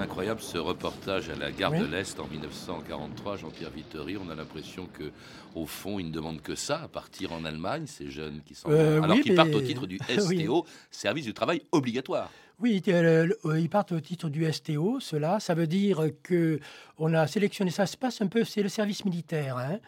Incroyable 0.00 0.40
ce 0.40 0.58
reportage 0.58 1.28
à 1.28 1.36
la 1.36 1.52
gare 1.52 1.72
de 1.72 1.84
l'Est 1.84 2.18
en 2.18 2.26
1943, 2.26 3.36
Jean-Pierre 3.36 3.70
Vittori. 3.70 4.16
On 4.16 4.30
a 4.30 4.34
l'impression 4.34 4.88
que, 4.92 5.10
au 5.54 5.66
fond, 5.66 5.98
ils 5.98 6.08
ne 6.08 6.12
demandent 6.12 6.42
que 6.42 6.54
ça, 6.54 6.82
à 6.82 6.88
partir 6.88 7.32
en 7.32 7.44
Allemagne, 7.44 7.86
ces 7.86 8.10
jeunes 8.10 8.40
qui 8.44 8.54
sont. 8.54 8.68
Euh, 8.70 9.02
alors 9.02 9.20
qu'ils 9.20 9.34
partent 9.34 9.54
au 9.54 9.60
titre 9.60 9.86
du 9.86 9.98
STO, 10.08 10.64
service 10.90 11.24
du 11.24 11.34
travail 11.34 11.62
obligatoire. 11.72 12.30
Oui, 12.60 12.82
euh, 12.88 13.28
ils 13.56 13.70
partent 13.70 13.92
au 13.92 14.00
titre 14.00 14.28
du 14.28 14.52
STO, 14.52 14.98
cela. 14.98 15.38
Ça 15.38 15.54
veut 15.54 15.68
dire 15.68 16.10
que 16.24 16.58
on 16.96 17.14
a 17.14 17.28
sélectionné, 17.28 17.70
ça 17.70 17.86
se 17.86 17.96
passe 17.96 18.20
un 18.20 18.26
peu, 18.26 18.42
c'est 18.42 18.64
le 18.64 18.68
service 18.68 19.04
militaire. 19.04 19.58
Hein. 19.58 19.78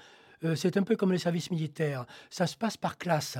Euh, 0.44 0.54
c'est 0.54 0.76
un 0.76 0.84
peu 0.84 0.94
comme 0.94 1.10
le 1.10 1.18
service 1.18 1.50
militaire. 1.50 2.06
Ça 2.30 2.46
se 2.46 2.56
passe 2.56 2.76
par 2.76 2.96
classe. 2.96 3.38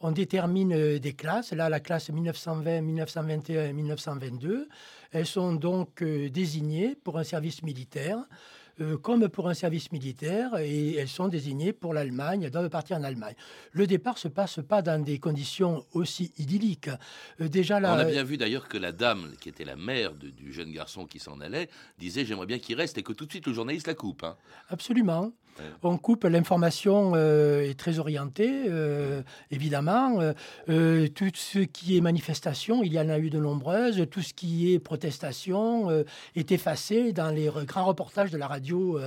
On 0.00 0.12
détermine 0.12 0.72
euh, 0.72 0.98
des 0.98 1.12
classes. 1.12 1.52
Là, 1.52 1.68
la 1.68 1.80
classe 1.80 2.08
1920, 2.08 2.80
1921 2.80 3.66
et 3.66 3.72
1922. 3.74 4.68
Elles 5.12 5.26
sont 5.26 5.52
donc 5.52 6.02
désignées 6.02 6.96
pour 6.96 7.18
un 7.18 7.24
service 7.24 7.62
militaire. 7.62 8.18
Euh, 8.80 8.96
comme 8.96 9.28
pour 9.28 9.48
un 9.48 9.54
service 9.54 9.90
militaire 9.92 10.56
et 10.58 10.94
elles 10.96 11.08
sont 11.08 11.28
désignées 11.28 11.72
pour 11.72 11.94
l'Allemagne, 11.94 12.42
elles 12.42 12.50
doivent 12.50 12.68
partir 12.70 12.96
en 12.96 13.02
Allemagne. 13.04 13.34
Le 13.72 13.86
départ 13.86 14.18
se 14.18 14.28
passe 14.28 14.60
pas 14.66 14.82
dans 14.82 15.02
des 15.02 15.18
conditions 15.18 15.84
aussi 15.92 16.32
idylliques. 16.38 16.90
Euh, 17.40 17.48
déjà 17.48 17.80
là, 17.80 17.94
On 17.94 17.98
a 17.98 18.04
bien 18.04 18.24
vu 18.24 18.36
d'ailleurs 18.36 18.68
que 18.68 18.78
la 18.78 18.92
dame, 18.92 19.32
qui 19.40 19.48
était 19.48 19.64
la 19.64 19.76
mère 19.76 20.14
de- 20.14 20.30
du 20.30 20.52
jeune 20.52 20.72
garçon 20.72 21.06
qui 21.06 21.18
s'en 21.18 21.40
allait, 21.40 21.68
disait 21.98 22.24
j'aimerais 22.24 22.46
bien 22.46 22.58
qu'il 22.58 22.76
reste 22.76 22.98
et 22.98 23.02
que 23.02 23.12
tout 23.12 23.26
de 23.26 23.30
suite 23.30 23.46
le 23.46 23.52
journaliste 23.52 23.86
la 23.86 23.94
coupe. 23.94 24.24
hein. 24.24 24.36
Absolument. 24.70 25.32
On 25.82 25.96
coupe 25.96 26.24
l'information 26.24 27.12
euh, 27.14 27.68
est 27.68 27.78
très 27.78 27.98
orientée, 27.98 28.64
euh, 28.68 29.22
évidemment. 29.50 30.20
Euh, 30.68 31.08
tout 31.08 31.30
ce 31.34 31.60
qui 31.60 31.96
est 31.96 32.00
manifestation, 32.00 32.82
il 32.82 32.92
y 32.92 33.00
en 33.00 33.08
a 33.08 33.18
eu 33.18 33.30
de 33.30 33.38
nombreuses. 33.38 34.06
Tout 34.10 34.22
ce 34.22 34.34
qui 34.34 34.72
est 34.72 34.78
protestation 34.78 36.04
est 36.34 36.52
effacé 36.52 37.12
dans 37.12 37.30
les 37.30 37.50
grands 37.66 37.84
reportages 37.84 38.30
de 38.30 38.38
la 38.38 38.46
radio, 38.46 38.98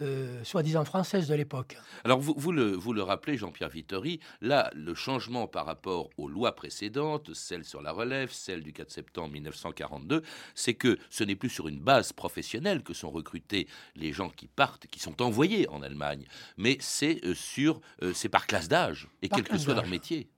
euh, 0.00 0.42
soi-disant 0.44 0.84
française 0.84 1.28
de 1.28 1.34
l'époque. 1.34 1.76
Alors 2.04 2.18
vous, 2.18 2.34
vous 2.36 2.52
le, 2.52 2.72
vous 2.72 2.92
le 2.92 3.02
rappelez, 3.02 3.36
Jean-Pierre 3.36 3.68
Vittori, 3.68 4.20
là, 4.40 4.70
le 4.74 4.94
changement 4.94 5.46
par 5.46 5.66
rapport 5.66 6.10
aux 6.16 6.28
lois 6.28 6.54
précédentes, 6.54 7.32
celle 7.34 7.64
sur 7.64 7.80
la 7.80 7.92
relève, 7.92 8.30
celle 8.32 8.62
du 8.62 8.72
4 8.72 8.90
septembre 8.90 9.32
1942, 9.32 10.22
c'est 10.54 10.74
que 10.74 10.98
ce 11.10 11.24
n'est 11.24 11.36
plus 11.36 11.50
sur 11.50 11.68
une 11.68 11.80
base 11.80 12.12
professionnelle 12.12 12.82
que 12.82 12.94
sont 12.94 13.10
recrutés 13.10 13.68
les 13.96 14.12
gens 14.12 14.30
qui 14.30 14.48
partent, 14.48 14.86
qui 14.86 14.98
sont 14.98 15.22
envoyés 15.22 15.68
en 15.68 15.82
Allemagne, 15.82 16.24
mais 16.56 16.76
c'est 16.80 17.24
euh, 17.24 17.34
sur, 17.34 17.80
euh, 18.02 18.12
c'est 18.14 18.28
par 18.28 18.46
classe 18.46 18.68
d'âge 18.68 19.08
et 19.22 19.28
Par 19.28 19.38
quel 19.38 19.48
que 19.48 19.58
soit 19.58 19.74
leur 19.74 19.86
métier. 19.86 20.28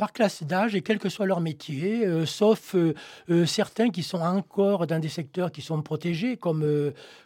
Par 0.00 0.14
classe 0.14 0.42
d'âge 0.44 0.74
et 0.74 0.80
quel 0.80 0.98
que 0.98 1.10
soit 1.10 1.26
leur 1.26 1.42
métier, 1.42 2.06
euh, 2.06 2.24
sauf 2.24 2.74
euh, 2.74 2.94
euh, 3.28 3.44
certains 3.44 3.90
qui 3.90 4.02
sont 4.02 4.20
encore 4.20 4.86
dans 4.86 4.98
des 4.98 5.10
secteurs 5.10 5.52
qui 5.52 5.60
sont 5.60 5.82
protégés, 5.82 6.38
comme, 6.38 6.64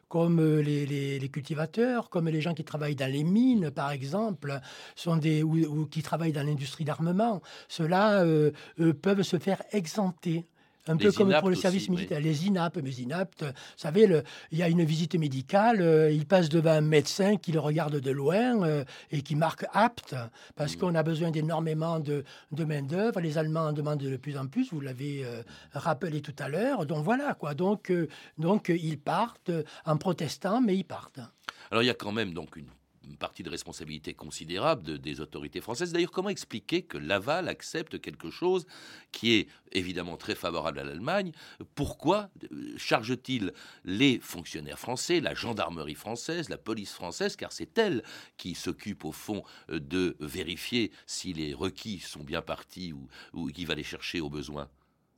comme 0.09 0.41
les, 0.59 0.85
les- 0.85 1.29
cultivateurs, 1.29 2.11
comme 2.11 2.29
les 2.29 2.41
gens 2.41 2.53
qui 2.53 2.65
travaillent 2.65 2.97
dans 2.97 3.11
les 3.11 3.23
mines, 3.23 3.71
par 3.71 3.93
exemple, 3.93 4.61
sont 4.97 5.17
des, 5.17 5.45
ou, 5.45 5.55
ou 5.73 5.87
qui 5.87 6.03
travaillent 6.03 6.33
dans 6.33 6.43
l'industrie 6.43 6.85
d'armement. 6.85 7.41
Ceux-là 7.69 8.25
peuvent 9.03 9.23
se 9.23 9.39
faire 9.39 9.63
exempter. 9.71 10.45
Un 10.87 10.97
Les 10.97 11.07
peu 11.07 11.13
comme 11.13 11.33
pour 11.41 11.49
le 11.49 11.53
aussi, 11.55 11.63
service 11.63 11.89
oui. 11.89 11.97
militaire. 11.97 12.21
Les 12.21 12.47
inaptes, 12.47 12.79
mais 12.83 12.91
inaptes, 12.91 13.43
vous 13.43 13.53
savez, 13.77 14.07
le- 14.07 14.23
il 14.53 14.59
y 14.59 14.63
a 14.63 14.69
une 14.69 14.85
visite 14.85 15.15
médicale, 15.15 15.81
euh, 15.81 16.11
il 16.11 16.27
passe 16.27 16.51
devant 16.51 16.73
un 16.73 16.83
médecin 16.83 17.37
qui 17.37 17.53
le 17.53 17.61
regarde 17.61 18.01
de 18.01 18.11
loin 18.11 18.63
euh, 18.65 18.85
et 19.11 19.23
qui 19.23 19.35
marque 19.35 19.65
apte, 19.73 20.15
parce 20.57 20.77
Mmh. 20.77 20.79
qu'on 20.81 20.95
a 20.95 21.03
besoin 21.03 21.31
d'énormément 21.31 22.01
de, 22.01 22.23
de 22.53 22.65
main-d'œuvre. 22.65 23.21
Les 23.21 23.39
Allemands 23.39 23.69
en 23.69 23.73
demandent 23.73 24.01
de 24.01 24.17
plus 24.19 24.37
en 24.37 24.47
plus, 24.47 24.71
vous 24.73 24.81
l'avez 24.81 25.25
euh, 25.25 25.43
rappelé 25.73 26.21
tout 26.21 26.35
à 26.39 26.49
l'heure. 26.49 26.85
Donc 26.85 27.03
voilà, 27.03 27.33
quoi. 27.35 27.55
Donc, 27.55 27.91
donc 28.37 28.69
ils 28.69 28.99
partent 28.99 29.53
en 29.87 29.97
protestant, 29.97 30.61
mais 30.61 30.77
ils 30.77 30.85
partent. 30.85 31.21
Alors 31.71 31.83
il 31.83 31.87
y 31.87 31.91
a 31.91 31.95
quand 31.95 32.13
même 32.13 32.35
donc 32.35 32.57
une 32.57 32.67
partie 33.19 33.43
de 33.43 33.51
responsabilité 33.51 34.15
considérable 34.15 34.83
de- 34.83 34.97
des 34.97 35.21
autorités 35.21 35.61
françaises. 35.61 35.93
D'ailleurs, 35.93 36.11
comment 36.11 36.29
expliquer 36.29 36.83
que 36.83 36.99
Laval 36.99 37.49
accepte 37.49 38.01
quelque 38.01 38.31
chose 38.31 38.67
qui 39.13 39.35
est 39.35 39.49
évidemment 39.73 40.17
très 40.17 40.35
favorable 40.35 40.79
à 40.79 40.85
l'Allemagne? 40.85 41.33
Pourquoi 41.75 42.31
euh, 42.53 42.75
charge-t-il 42.77 43.53
les 43.85 44.19
fonctionnaires 44.21 44.79
français, 44.79 45.21
la 45.21 45.35
gendarmerie 45.35 45.95
française, 45.95 46.49
la 46.49 46.59
police 46.59 46.93
française, 46.93 47.37
car 47.37 47.53
c'est 47.53 47.79
elle 47.79 48.03
qui 48.37 48.55
s'occupe 48.55 49.05
au 49.05 49.13
fond 49.13 49.43
euh, 49.71 49.81
de 49.81 50.17
vérifier 50.21 50.91
si 51.07 51.33
les 51.33 51.55
requis 51.55 52.01
sont 52.01 52.25
bien 52.25 52.43
partis 52.43 52.93
ou 52.93 53.51
qui 53.51 53.65
va 53.65 53.75
les 53.75 53.83
chercher 53.85 54.21
au 54.21 54.31
besoin? 54.31 54.69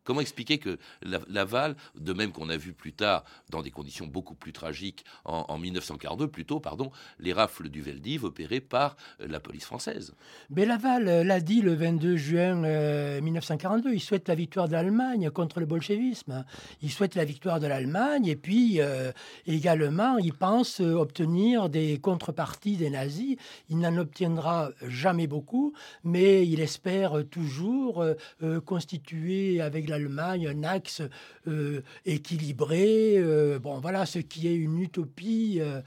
Comment 0.06 0.22
expliquer 0.22 0.56
que 0.58 0.78
la- 1.02 1.20
Laval, 1.28 1.76
de 1.98 2.12
même 2.14 2.32
qu'on 2.32 2.48
a 2.48 2.56
vu 2.56 2.72
plus 2.72 2.94
tard, 2.94 3.24
dans 3.50 3.60
des 3.60 3.70
conditions 3.70 4.06
beaucoup 4.06 4.34
plus 4.34 4.52
tragiques, 4.52 5.04
en, 5.26 5.44
en 5.48 5.58
1942 5.58 6.28
plutôt, 6.28 6.60
pardon, 6.60 6.90
les 7.18 7.32
rafles 7.34 7.68
du 7.68 7.82
Veldiv 7.82 8.24
opérées 8.24 8.60
par 8.60 8.96
euh, 9.20 9.26
la 9.28 9.40
police 9.40 9.64
française? 9.66 10.14
Mais 10.48 10.64
Laval 10.64 11.08
euh, 11.08 11.24
l'a 11.24 11.40
dit 11.40 11.60
le 11.60 11.74
22 11.74 12.16
juin 12.16 12.64
euh, 12.64 13.20
1942, 13.20 13.92
il 13.92 14.00
souhaite 14.00 14.28
la 14.28 14.34
victoire 14.34 14.68
de 14.68 14.72
l'Allemagne 14.72 15.28
contre 15.30 15.60
le 15.60 15.66
bolchevisme. 15.66 16.44
Il 16.82 16.90
souhaite 16.92 17.16
la 17.16 17.24
victoire 17.24 17.58
de 17.60 17.66
l'Allemagne 17.66 18.26
et 18.26 18.36
puis 18.36 18.80
euh, 18.80 19.10
également 19.46 20.18
il 20.18 20.32
pense 20.32 20.80
euh, 20.80 20.94
obtenir 20.94 21.68
des 21.68 21.98
contreparties 21.98 22.76
des 22.76 22.90
nazis. 22.90 23.36
Il 23.68 23.78
n'en 23.80 23.96
obtiendra 23.96 24.70
jamais 24.86 25.26
beaucoup, 25.26 25.72
mais 26.04 26.46
il 26.46 26.60
espère 26.60 27.24
toujours 27.30 28.02
euh, 28.02 28.14
euh, 28.42 28.60
constituer 28.60 29.60
avec 29.60 29.88
l'Allemagne 29.98 30.48
un 30.48 30.62
axe 30.62 31.02
euh, 31.48 31.82
équilibré. 32.04 33.14
euh, 33.16 33.58
bon, 33.58 33.78
voilà 33.80 34.06
ce 34.06 34.18
qui 34.18 34.48
est 34.48 34.54
une 34.54 34.80
utopie. 34.80 35.58
euh, 35.60 35.80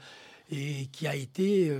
et 0.52 0.86
qui 0.86 1.06
a 1.06 1.14
été 1.14 1.70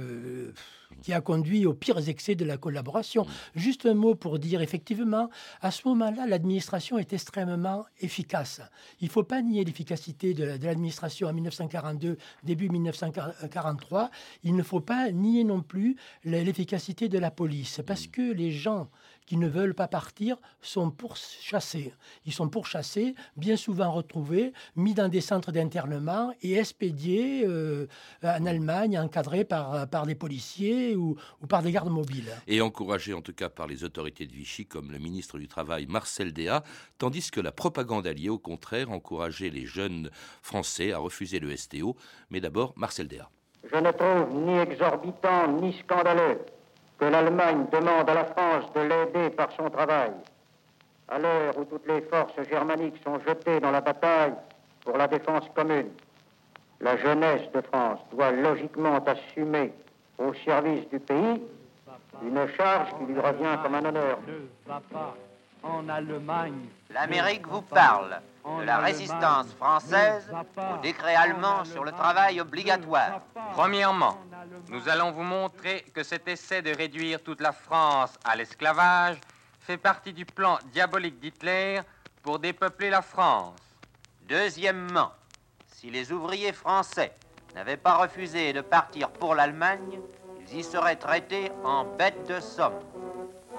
qui 1.02 1.12
a 1.12 1.20
conduit 1.20 1.66
aux 1.66 1.75
pires 1.75 2.08
excès 2.08 2.37
de 2.37 2.44
la 2.44 2.56
collaboration. 2.56 3.26
Juste 3.56 3.84
un 3.84 3.94
mot 3.94 4.14
pour 4.14 4.38
dire 4.38 4.60
effectivement, 4.62 5.28
à 5.60 5.72
ce 5.72 5.88
moment-là, 5.88 6.25
l'administration 6.28 6.96
est 6.96 7.12
extrêmement 7.12 7.84
efficace. 8.00 8.60
Il 9.00 9.06
ne 9.06 9.10
faut 9.10 9.25
pas 9.25 9.42
nier 9.42 9.64
l'efficacité 9.64 10.34
de, 10.34 10.44
la- 10.44 10.58
de 10.58 10.66
l'administration 10.66 11.26
en 11.26 11.32
1942, 11.32 12.16
début 12.44 12.68
1943. 12.68 14.10
Il 14.44 14.54
ne 14.54 14.62
faut 14.62 14.80
pas 14.80 15.10
nier 15.10 15.42
non 15.42 15.62
plus 15.62 15.96
l'efficacité 16.25 17.08
de 17.08 17.18
la 17.18 17.32
police, 17.32 17.80
parce 17.84 18.06
que 18.06 18.32
les 18.32 18.52
gens 18.52 18.88
qui 19.30 19.37
ne 19.37 19.46
veulent 19.46 19.75
pas 19.75 19.87
partir 19.87 20.38
sont 20.60 20.90
pourchassés. 20.90 21.94
Ils 22.26 22.32
sont 22.32 22.49
pourchassés, 22.49 23.14
bien 23.37 23.56
souvent 23.56 23.92
retrouvés, 23.92 24.52
mis 24.75 24.92
dans 24.92 25.06
des 25.06 25.20
centres 25.20 25.52
d'internement 25.52 26.34
et 26.42 26.58
expédiés 26.58 27.44
euh, 27.46 27.87
en 28.25 28.44
Allemagne, 28.44 28.99
encadrés 28.99 29.44
par, 29.44 29.88
par 29.88 30.04
des 30.04 30.16
policiers 30.16 30.96
ou, 30.96 31.16
ou 31.40 31.46
par 31.46 31.62
des 31.62 31.70
gardes 31.70 31.92
mobiles. 31.92 32.32
et 32.49 32.60
encouragés 32.60 33.14
en 33.14 33.22
tout 33.22 33.32
cas 33.32 33.49
par 33.49 33.68
les 33.68 33.84
autorités 33.84 34.26
de 34.26 34.32
Vichy 34.32 34.66
comme 34.66 34.90
le 34.90 34.99
ministre 34.99 35.38
du 35.38 35.46
Travail 35.46 35.87
Marcel 35.87 36.32
Déat, 36.32 36.64
tandis 36.99 37.30
que 37.30 37.40
la 37.40 37.52
propagande 37.52 38.08
alliée 38.08 38.30
au 38.30 38.38
contraire 38.38 38.90
encourageait 38.90 39.50
les 39.50 39.64
jeunes 39.64 40.10
Français 40.42 40.90
à 40.90 40.99
refuser 40.99 41.38
le 41.38 41.56
STO, 41.56 41.94
mais 42.30 42.40
d'abord 42.40 42.72
Marcel 42.75 43.06
Déat. 43.06 43.30
Je 43.72 43.78
ne 43.78 43.92
trouve 43.92 44.42
ni 44.44 44.58
exorbitant 44.58 45.60
ni 45.60 45.72
scandaleux 45.84 46.40
que 47.00 47.07
l'Allemagne 47.07 47.64
demande 47.73 48.11
à 48.11 48.14
la 48.14 48.25
France 48.26 48.71
de 48.75 48.80
l'aider 48.80 49.30
par 49.30 49.50
son 49.52 49.71
travail. 49.71 50.12
À 51.09 51.19
l'heure 51.19 51.57
où 51.59 51.64
toutes 51.64 51.88
les 51.88 52.02
forces 52.02 52.40
germaniques 52.49 53.02
sont 53.02 53.19
jetées 53.26 53.59
dans 53.59 53.71
la 53.71 53.80
bataille 53.80 54.35
pour 54.85 54.99
la 54.99 55.09
défense 55.09 55.45
commune, 55.54 55.90
la 56.80 56.99
jeunesse 56.99 57.50
de 57.54 57.62
France 57.62 58.00
doit 58.12 58.30
logiquement 58.33 58.99
assumer 59.04 59.73
au 60.19 60.35
service 60.45 60.88
du 60.90 61.00
pays 61.00 61.42
une 62.23 62.47
charge 62.57 62.90
qui 62.99 63.12
lui 63.12 63.19
revient 63.19 63.59
comme 63.62 63.75
un 63.75 63.85
honneur. 63.87 64.19
ne 64.26 64.71
va 64.71 64.83
pas 64.92 65.16
en 65.62 65.88
Allemagne. 65.88 66.69
L'Amérique 66.92 67.47
vous 67.47 67.62
parle 67.62 68.21
de 68.44 68.64
la 68.64 68.78
résistance 68.78 69.52
française 69.54 70.30
au 70.56 70.80
décret 70.82 71.14
allemand 71.14 71.64
sur 71.64 71.85
le 71.85 71.92
travail 71.92 72.40
obligatoire. 72.40 73.20
Premièrement, 73.52 74.18
nous 74.68 74.88
allons 74.88 75.11
vous 75.11 75.23
montrer 75.23 75.85
que 75.94 76.02
cet 76.02 76.28
essai 76.28 76.62
de 76.62 76.75
réduire 76.75 77.23
toute 77.23 77.40
la 77.40 77.52
France 77.52 78.14
à 78.25 78.37
l'esclavage 78.37 79.18
fait 79.61 79.76
partie 79.76 80.12
du 80.12 80.25
plan 80.25 80.59
diabolique 80.73 81.20
d'Hitler 81.20 81.80
pour 82.23 82.38
dépeupler 82.38 82.90
la 82.90 83.02
France. 83.02 83.59
Deuxièmement, 84.23 85.12
si 85.66 85.90
les 85.90 86.12
ouvriers 86.12 86.52
français 86.52 87.12
n'avaient 87.54 87.76
pas 87.76 87.94
refusé 87.94 88.52
de 88.52 88.61
partir 88.61 89.11
pour 89.11 89.35
l'Allemagne, 89.35 90.00
ils 90.40 90.59
y 90.59 90.64
seraient 90.64 90.97
traités 90.97 91.50
en 91.64 91.85
bêtes 91.85 92.28
de 92.28 92.40
somme. 92.40 92.80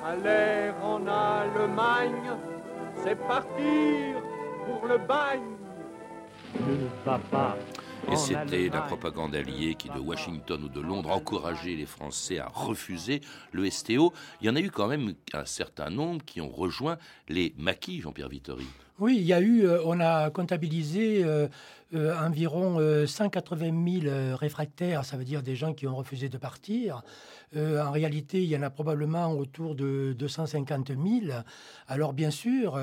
Aller 0.04 0.72
en 0.82 1.06
Allemagne, 1.08 2.32
c'est 3.04 3.16
partir 3.16 4.31
pour 4.66 4.86
le 4.88 4.98
bagne. 4.98 5.42
Ne 6.60 6.88
va 7.06 7.20
pas. 7.20 7.58
Et 8.12 8.16
c'était 8.16 8.70
la 8.70 8.82
propagande 8.82 9.36
alliée 9.36 9.76
qui, 9.76 9.90
de 9.90 10.00
Washington 10.00 10.64
ou 10.64 10.70
de 10.70 10.82
Londres, 10.82 11.12
encourageait 11.12 11.76
les 11.76 11.86
Français 11.86 12.40
à 12.40 12.48
refuser 12.48 13.22
le 13.52 13.70
STO. 13.70 14.12
Il 14.42 14.48
y 14.48 14.50
en 14.50 14.56
a 14.56 14.60
eu 14.60 14.72
quand 14.72 14.88
même 14.88 15.14
un 15.34 15.46
certain 15.46 15.90
nombre 15.90 16.26
qui 16.26 16.42
ont 16.42 16.50
rejoint 16.50 16.98
les 17.30 17.54
maquis, 17.58 18.02
Jean-Pierre 18.02 18.30
Vittori. 18.30 18.68
Oui, 19.02 19.18
il 19.18 19.24
y 19.24 19.34
a 19.34 19.42
eu, 19.42 19.66
euh, 19.66 19.82
on 19.84 20.00
a 20.00 20.30
comptabilisé 20.30 21.24
euh, 21.24 21.48
euh, 21.96 22.16
environ 22.20 22.80
euh, 22.80 23.08
180 23.08 24.02
000 24.02 24.06
euh, 24.06 24.36
réfractaires, 24.36 25.06
ça 25.06 25.18
veut 25.18 25.24
dire 25.24 25.42
des 25.42 25.56
gens 25.56 25.74
qui 25.74 25.88
ont 25.88 25.96
refusé 25.96 26.30
de 26.30 26.38
partir. 26.38 27.02
En 27.56 27.92
réalité, 27.92 28.42
il 28.44 28.50
y 28.50 28.56
en 28.56 28.62
a 28.62 28.70
probablement 28.70 29.34
autour 29.34 29.76
de 29.76 30.16
250 30.18 30.90
000. 30.90 31.34
Alors 31.90 32.14
bien 32.14 32.32
sûr, 32.32 32.80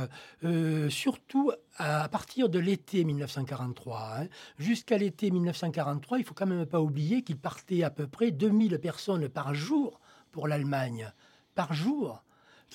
surtout 0.91 1.53
à 1.79 2.07
partir 2.11 2.51
de 2.51 2.59
l'été 2.59 3.03
1943, 3.05 4.17
hein, 4.19 4.27
jusqu'à 4.59 4.99
l'été 4.99 5.31
1943, 5.31 6.19
il 6.19 6.25
faut 6.25 6.35
quand 6.35 6.45
même 6.45 6.67
pas 6.67 6.83
oublier 6.83 7.23
qu'il 7.23 7.39
partait 7.39 7.83
à 7.83 7.89
peu 7.89 8.07
près 8.07 8.31
2000 8.31 8.79
personnes 8.79 9.27
par 9.31 9.55
jour 9.55 10.01
pour 10.33 10.49
l'Allemagne. 10.49 11.15
Par 11.55 11.73
jour 11.73 12.23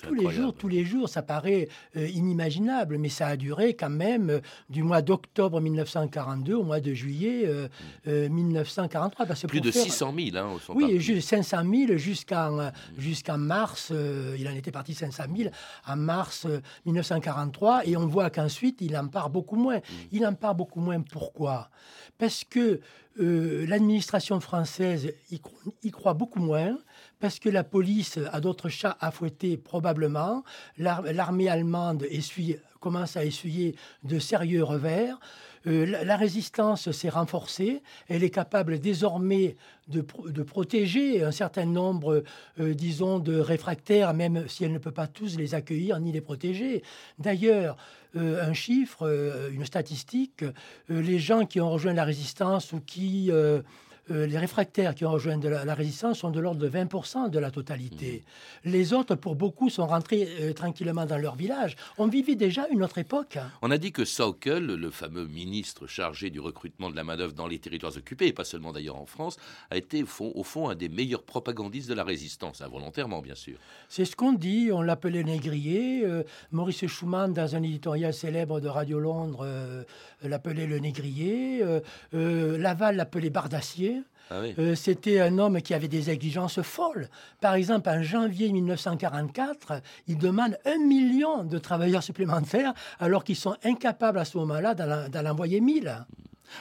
tous 0.02 0.14
les 0.14 0.30
jours, 0.30 0.54
tous 0.54 0.68
les 0.68 0.84
jours, 0.84 1.08
ça 1.08 1.22
paraît 1.22 1.68
euh, 1.96 2.08
inimaginable, 2.08 2.98
mais 2.98 3.08
ça 3.08 3.28
a 3.28 3.36
duré 3.36 3.74
quand 3.74 3.90
même 3.90 4.30
euh, 4.30 4.40
du 4.68 4.82
mois 4.82 5.02
d'octobre 5.02 5.60
1942 5.60 6.54
au 6.54 6.62
mois 6.64 6.80
de 6.80 6.92
juillet 6.92 7.48
1943. 8.06 9.26
Parce 9.26 9.42
que 9.42 9.46
Plus 9.46 9.60
de 9.60 9.70
600 9.70 10.14
000, 10.16 10.36
hein, 10.36 10.56
Oui, 10.70 11.00
500 11.20 11.62
000 11.86 11.98
jusqu'en 11.98 12.70
jusqu'en 12.98 13.38
mars. 13.38 13.92
il 14.38 14.48
en 14.48 14.54
était 14.54 14.70
parti 14.72 14.94
500 14.94 15.24
000 15.36 15.50
en 15.86 15.96
mars 15.96 16.46
1943, 16.86 17.86
et 17.86 17.96
on 17.96 18.06
voit 18.06 18.30
qu'ensuite 18.30 18.80
il 18.80 18.96
en 18.96 19.08
part 19.08 19.30
beaucoup 19.30 19.56
moins. 19.56 19.78
Mm. 19.78 20.08
Il 20.12 20.26
en 20.26 20.34
part 20.34 20.54
beaucoup 20.54 20.80
moins. 20.80 21.00
Pourquoi? 21.00 21.70
Parce 22.18 22.44
que 22.44 22.80
l'administration 23.16 24.40
française 24.40 25.12
y, 25.30 25.90
croit 25.90 26.14
beaucoup 26.14 26.40
moins 26.40 26.76
parce 27.24 27.38
que 27.38 27.48
la 27.48 27.64
police 27.64 28.18
a 28.34 28.38
d'autres 28.38 28.68
chats 28.68 28.98
à 29.00 29.10
fouetter 29.10 29.56
probablement. 29.56 30.44
L'armée 30.76 31.48
allemande 31.48 32.04
commence 32.80 33.16
à 33.16 33.24
essuyer 33.24 33.76
de 34.02 34.18
sérieux 34.18 34.62
revers. 34.62 35.18
Euh, 35.66 36.04
la, 36.04 36.16
résistance 36.18 36.90
s'est 36.90 37.08
renforcée. 37.08 37.82
Elle 38.08 38.24
est 38.24 38.28
capable 38.28 38.78
désormais 38.78 39.56
de, 39.88 40.02
protéger 40.02 41.24
un 41.24 41.30
certain 41.30 41.64
nombre, 41.64 42.24
euh, 42.60 42.74
disons, 42.74 43.20
de 43.20 43.38
réfractaires, 43.38 44.12
même 44.12 44.46
si 44.46 44.64
elle 44.64 44.74
ne 44.74 44.78
peut 44.78 44.92
pas 44.92 45.06
tous 45.06 45.38
les 45.38 45.54
accueillir 45.54 46.00
ni 46.00 46.12
les 46.12 46.20
protéger. 46.20 46.82
D'ailleurs, 47.18 47.78
euh, 48.16 48.46
un 48.46 48.52
chiffre, 48.52 49.10
une 49.50 49.64
statistique, 49.64 50.44
les 50.90 51.18
gens 51.18 51.46
qui 51.46 51.62
ont 51.62 51.70
rejoint 51.70 51.94
la 51.94 52.04
résistance 52.04 52.74
ou 52.74 52.80
qui 52.80 53.30
euh, 54.10 54.26
les 54.26 54.38
réfractaires 54.38 54.94
qui 54.94 55.06
ont 55.06 55.10
rejoint 55.10 55.38
la, 55.38 55.74
résistance 55.74 56.18
sont 56.18 56.30
de 56.30 56.38
l'ordre 56.38 56.60
de 56.60 56.68
20% 56.68 57.30
de 57.30 57.38
la 57.38 57.50
totalité. 57.50 58.22
Mmh. 58.64 58.70
Les 58.70 58.92
autres, 58.92 59.14
pour 59.14 59.34
beaucoup, 59.34 59.70
sont 59.70 59.86
rentrés 59.86 60.28
euh, 60.40 60.52
tranquillement 60.52 61.06
dans 61.06 61.16
leur 61.16 61.36
village. 61.36 61.74
On 61.96 62.06
vivait 62.06 62.34
déjà 62.34 62.66
une 62.70 62.82
autre 62.82 62.98
époque. 62.98 63.38
On 63.62 63.70
a 63.70 63.78
dit 63.78 63.92
que 63.92 64.04
Saukel, 64.04 64.66
le 64.66 64.90
fameux 64.90 65.26
ministre 65.26 65.86
chargé 65.86 66.28
du 66.28 66.38
recrutement 66.38 66.90
de 66.90 66.96
la 66.96 67.04
main-d'œuvre 67.04 67.32
dans 67.32 67.46
les 67.46 67.58
territoires 67.58 67.96
occupés, 67.96 68.26
et 68.26 68.32
pas 68.34 68.44
seulement 68.44 68.72
d'ailleurs 68.72 69.00
en 69.00 69.06
France, 69.06 69.38
a 69.70 69.76
été 69.78 70.02
au 70.02 70.06
fond, 70.06 70.32
au 70.34 70.44
fond 70.44 70.68
un 70.68 70.74
des 70.74 70.90
meilleurs 70.90 71.22
propagandistes 71.22 71.88
de 71.88 71.94
la 71.94 72.04
résistance, 72.04 72.60
involontairement 72.60 73.22
bien 73.22 73.34
sûr. 73.34 73.56
C'est 73.88 74.04
ce 74.04 74.16
qu'on 74.16 74.34
dit, 74.34 74.70
on 74.70 74.82
l'appelait 74.82 75.24
négrier. 75.24 76.04
Euh, 76.04 76.24
Maurice 76.52 76.86
Schumann, 76.86 77.32
dans 77.32 77.56
un 77.56 77.62
éditorial 77.62 78.12
célèbre 78.12 78.60
de 78.60 78.68
Radio 78.68 79.00
Londres, 79.00 79.46
l'appelait 80.22 80.66
le 80.66 80.78
négrier. 80.78 81.64
Laval 82.12 82.96
l'appelait 82.96 83.30
bardacier. 83.30 83.93
Ah 84.30 84.36
euh, 84.58 84.74
c'était 84.74 85.20
un 85.20 85.38
homme 85.38 85.60
qui 85.60 85.74
avait 85.74 85.88
des 85.88 86.10
exigences 86.10 86.62
folles. 86.62 87.08
Par 87.40 87.54
exemple, 87.54 87.88
en 87.88 88.02
janvier 88.02 88.50
1944, 88.52 89.82
il 90.08 90.18
demande 90.18 90.56
un 90.64 90.78
million 90.78 91.44
de 91.44 91.58
travailleurs 91.58 92.02
supplémentaires 92.02 92.72
alors 93.00 93.24
qu'ils 93.24 93.36
sont 93.36 93.56
incapables 93.64 94.18
à 94.18 94.24
ce 94.24 94.38
moment-là 94.38 94.74
d'en 94.74 95.26
envoyer 95.26 95.60
mille. 95.60 96.04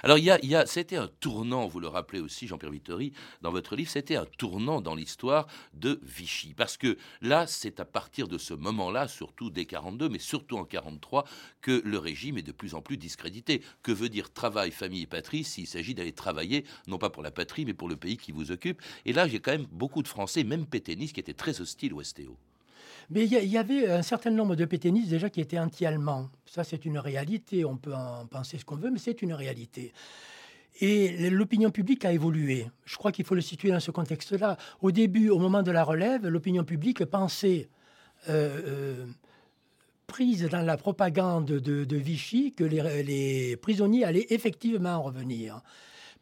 Alors, 0.03 0.17
il 0.17 0.25
y 0.25 0.55
a, 0.55 0.65
c'était 0.65 0.95
un 0.95 1.07
tournant, 1.19 1.67
vous 1.67 1.79
le 1.79 1.87
rappelez 1.87 2.19
aussi, 2.19 2.47
Jean-Pierre 2.47 2.71
Vittori, 2.71 3.13
dans 3.41 3.51
votre 3.51 3.75
livre, 3.75 3.89
c'était 3.89 4.15
un 4.15 4.25
tournant 4.25 4.81
dans 4.81 4.95
l'histoire 4.95 5.47
de 5.73 5.99
Vichy. 6.03 6.53
Parce 6.53 6.77
que 6.77 6.97
là, 7.21 7.47
c'est 7.47 7.79
à 7.79 7.85
partir 7.85 8.27
de 8.27 8.37
ce 8.37 8.53
moment-là, 8.53 9.07
surtout 9.07 9.49
dès 9.49 9.65
42, 9.65 10.09
mais 10.09 10.19
surtout 10.19 10.57
en 10.57 10.65
43, 10.65 11.25
que 11.61 11.81
le 11.83 11.97
régime 11.97 12.37
est 12.37 12.43
de 12.43 12.51
plus 12.51 12.75
en 12.75 12.81
plus 12.81 12.97
discrédité. 12.97 13.61
Que 13.81 13.91
veut 13.91 14.09
dire 14.09 14.31
travail, 14.31 14.71
famille 14.71 15.03
et 15.03 15.07
patrie 15.07 15.43
s'il 15.43 15.67
s'agit 15.67 15.93
d'aller 15.93 16.13
travailler, 16.13 16.65
non 16.87 16.97
pas 16.97 17.09
pour 17.09 17.23
la 17.23 17.31
patrie, 17.31 17.65
mais 17.65 17.73
pour 17.73 17.89
le 17.89 17.95
pays 17.95 18.17
qui 18.17 18.31
vous 18.31 18.51
occupe? 18.51 18.81
Et 19.05 19.13
là, 19.13 19.27
j'ai 19.27 19.39
quand 19.39 19.51
même 19.51 19.67
beaucoup 19.71 20.03
de 20.03 20.07
Français, 20.07 20.43
même 20.43 20.65
pétainistes, 20.65 21.13
qui 21.13 21.19
étaient 21.19 21.33
très 21.33 21.61
hostiles 21.61 21.93
au 21.93 22.03
STO. 22.03 22.37
Mais 23.09 23.25
il 23.25 23.31
y, 23.31 23.57
avait 23.57 23.89
un 23.89 24.01
certain 24.01 24.31
nombre 24.31 24.55
de 24.55 24.65
pétainistes 24.65 25.09
déjà 25.09 25.29
qui 25.29 25.41
étaient 25.41 25.59
anti-allemands. 25.59 26.29
Ça, 26.45 26.63
c'est 26.63 26.85
une 26.85 26.97
réalité. 26.97 27.65
On 27.65 27.77
peut 27.77 27.93
en 27.93 28.25
penser 28.25 28.57
ce 28.57 28.65
qu'on 28.65 28.75
veut, 28.75 28.91
mais 28.91 28.99
c'est 28.99 29.21
une 29.21 29.33
réalité. 29.33 29.93
Et 30.81 31.29
l'opinion 31.29 31.69
publique 31.69 32.03
a 32.05 32.11
évolué. 32.11 32.67
Je 32.85 32.97
crois 32.97 33.11
qu'il 33.11 33.25
faut 33.25 33.35
le 33.35 33.41
situer 33.41 33.69
dans 33.69 33.79
ce 33.79 33.91
contexte-là. 33.91 34.57
Au 34.81 34.91
début, 34.91 35.29
au 35.29 35.37
moment 35.37 35.61
de 35.61 35.71
la 35.71 35.83
relève, 35.83 36.27
l'opinion 36.27 36.63
publique 36.63 37.05
pensait, 37.05 37.69
euh, 38.29 38.61
euh, 38.65 39.05
prise 40.07 40.47
dans 40.49 40.61
la 40.61 40.77
propagande 40.77 41.45
de, 41.45 41.97
Vichy, 41.97 42.53
que 42.53 42.63
les, 42.63 43.57
prisonniers 43.57 44.03
allaient 44.03 44.27
effectivement 44.29 45.01
revenir. 45.01 45.61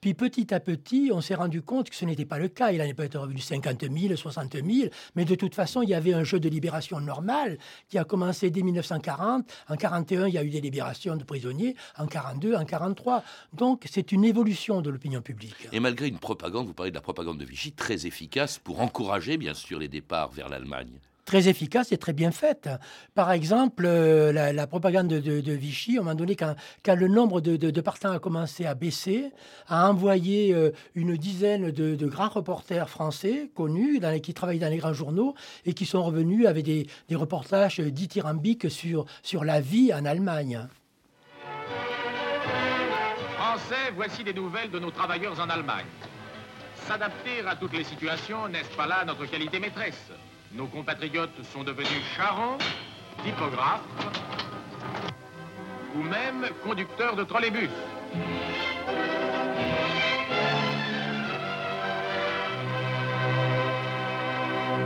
Puis 0.02 0.16
petit 0.16 0.52
à 0.52 0.60
petit, 0.60 1.12
on 1.14 1.22
s'est 1.22 1.36
rendu 1.36 1.62
compte 1.62 1.92
que 1.92 1.96
ce 1.96 2.06
n'était 2.06 2.26
pas 2.26 2.40
le 2.40 2.48
cas. 2.48 2.72
Il 2.72 2.82
en 2.82 2.86
est 2.86 2.96
peut-être 2.96 3.20
revenu 3.20 3.40
50 3.40 3.84
000, 3.88 4.16
60 4.16 4.54
000, 4.54 4.90
mais 5.14 5.26
de 5.26 5.36
toute 5.36 5.54
façon, 5.54 5.84
il 5.84 5.90
y 5.90 5.94
avait 5.94 6.16
un 6.16 6.24
jeu 6.24 6.40
de 6.40 6.50
libération 6.50 7.00
normal 7.00 7.60
qui 7.88 8.00
a 8.00 8.04
commencé 8.04 8.50
dès 8.50 8.64
1940. 8.64 9.48
En 9.70 9.76
41, 9.76 10.28
il 10.28 10.34
y 10.34 10.40
a 10.40 10.44
eu 10.44 10.50
des 10.50 10.60
libérations 10.60 11.16
de 11.16 11.24
prisonniers. 11.24 11.76
En 12.00 12.08
42, 12.08 12.56
en 12.56 12.66
43. 12.66 13.24
Donc, 13.54 13.86
c'est 13.92 14.12
une 14.12 14.26
évolution 14.26 14.82
de 14.82 14.90
l'opinion 14.90 15.22
publique. 15.22 15.68
Et 15.72 15.80
malgré 15.80 16.08
une 16.08 16.18
propagande, 16.18 16.66
vous 16.66 16.74
parlez 16.74 16.90
de 16.90 16.96
la 16.96 17.02
propagande 17.02 17.38
de 17.38 17.46
Vichy, 17.46 17.72
très 17.72 18.08
efficace 18.08 18.58
pour 18.58 18.82
encourager, 18.82 19.38
bien 19.38 19.54
sûr, 19.54 19.78
les 19.78 19.88
départs 19.88 20.32
vers 20.32 20.50
l'Allemagne 20.50 21.00
très 21.32 21.48
efficace 21.48 21.94
et 21.94 21.98
très 21.98 22.12
bien 22.12 22.32
faite. 22.32 22.70
Par 23.16 23.32
exemple, 23.32 23.86
euh, 23.86 24.34
la, 24.34 24.68
propagande 24.68 25.08
de, 25.08 25.52
Vichy, 25.54 25.96
à 25.96 26.02
un 26.02 26.04
moment 26.04 26.16
donné, 26.16 26.36
quand, 26.36 26.56
le 26.94 27.08
nombre 27.08 27.40
de, 27.40 27.82
partants 27.82 28.12
a 28.12 28.20
commencé 28.20 28.66
à 28.66 28.76
baisser, 28.76 29.32
a 29.70 29.90
envoyé 29.90 30.54
euh, 30.54 30.72
une 30.94 31.16
dizaine 31.16 31.72
de, 31.72 32.06
grands 32.06 32.28
reporters 32.28 32.90
français 32.90 33.50
connus, 33.56 34.00
dans 34.00 34.20
qui 34.20 34.34
travaillaient 34.34 34.60
dans 34.60 34.70
les 34.70 34.84
grands 34.84 34.92
journaux, 34.92 35.34
et 35.66 35.74
qui 35.74 35.86
sont 35.86 36.04
revenus 36.04 36.48
avec 36.48 36.66
des, 36.66 36.86
reportages 37.14 37.80
dithyrambiques 37.80 38.70
sur, 38.70 39.06
sur 39.24 39.46
la 39.46 39.62
vie 39.62 39.94
en 39.94 40.04
Allemagne. 40.04 40.68
Français, 43.38 43.94
voici 43.96 44.26
des 44.26 44.34
nouvelles 44.34 44.70
de 44.70 44.80
nos 44.80 44.92
travailleurs 44.92 45.40
en 45.40 45.50
Allemagne. 45.50 45.86
S'adapter 46.88 47.40
à 47.48 47.56
toutes 47.56 47.78
les 47.78 47.86
situations, 47.86 48.50
n'est-ce 48.50 48.76
pas 48.76 48.86
là 48.86 49.06
notre 49.06 49.26
qualité 49.28 49.62
maîtresse? 49.62 50.12
Nos 50.54 50.68
compatriotes 50.68 51.44
sont 51.54 51.64
devenus 51.64 52.04
charrons, 52.16 52.58
typographes 53.24 53.82
ou 55.96 56.04
même 56.04 56.48
conducteurs 56.64 57.16
de 57.16 57.24
trolleybus. 57.24 57.70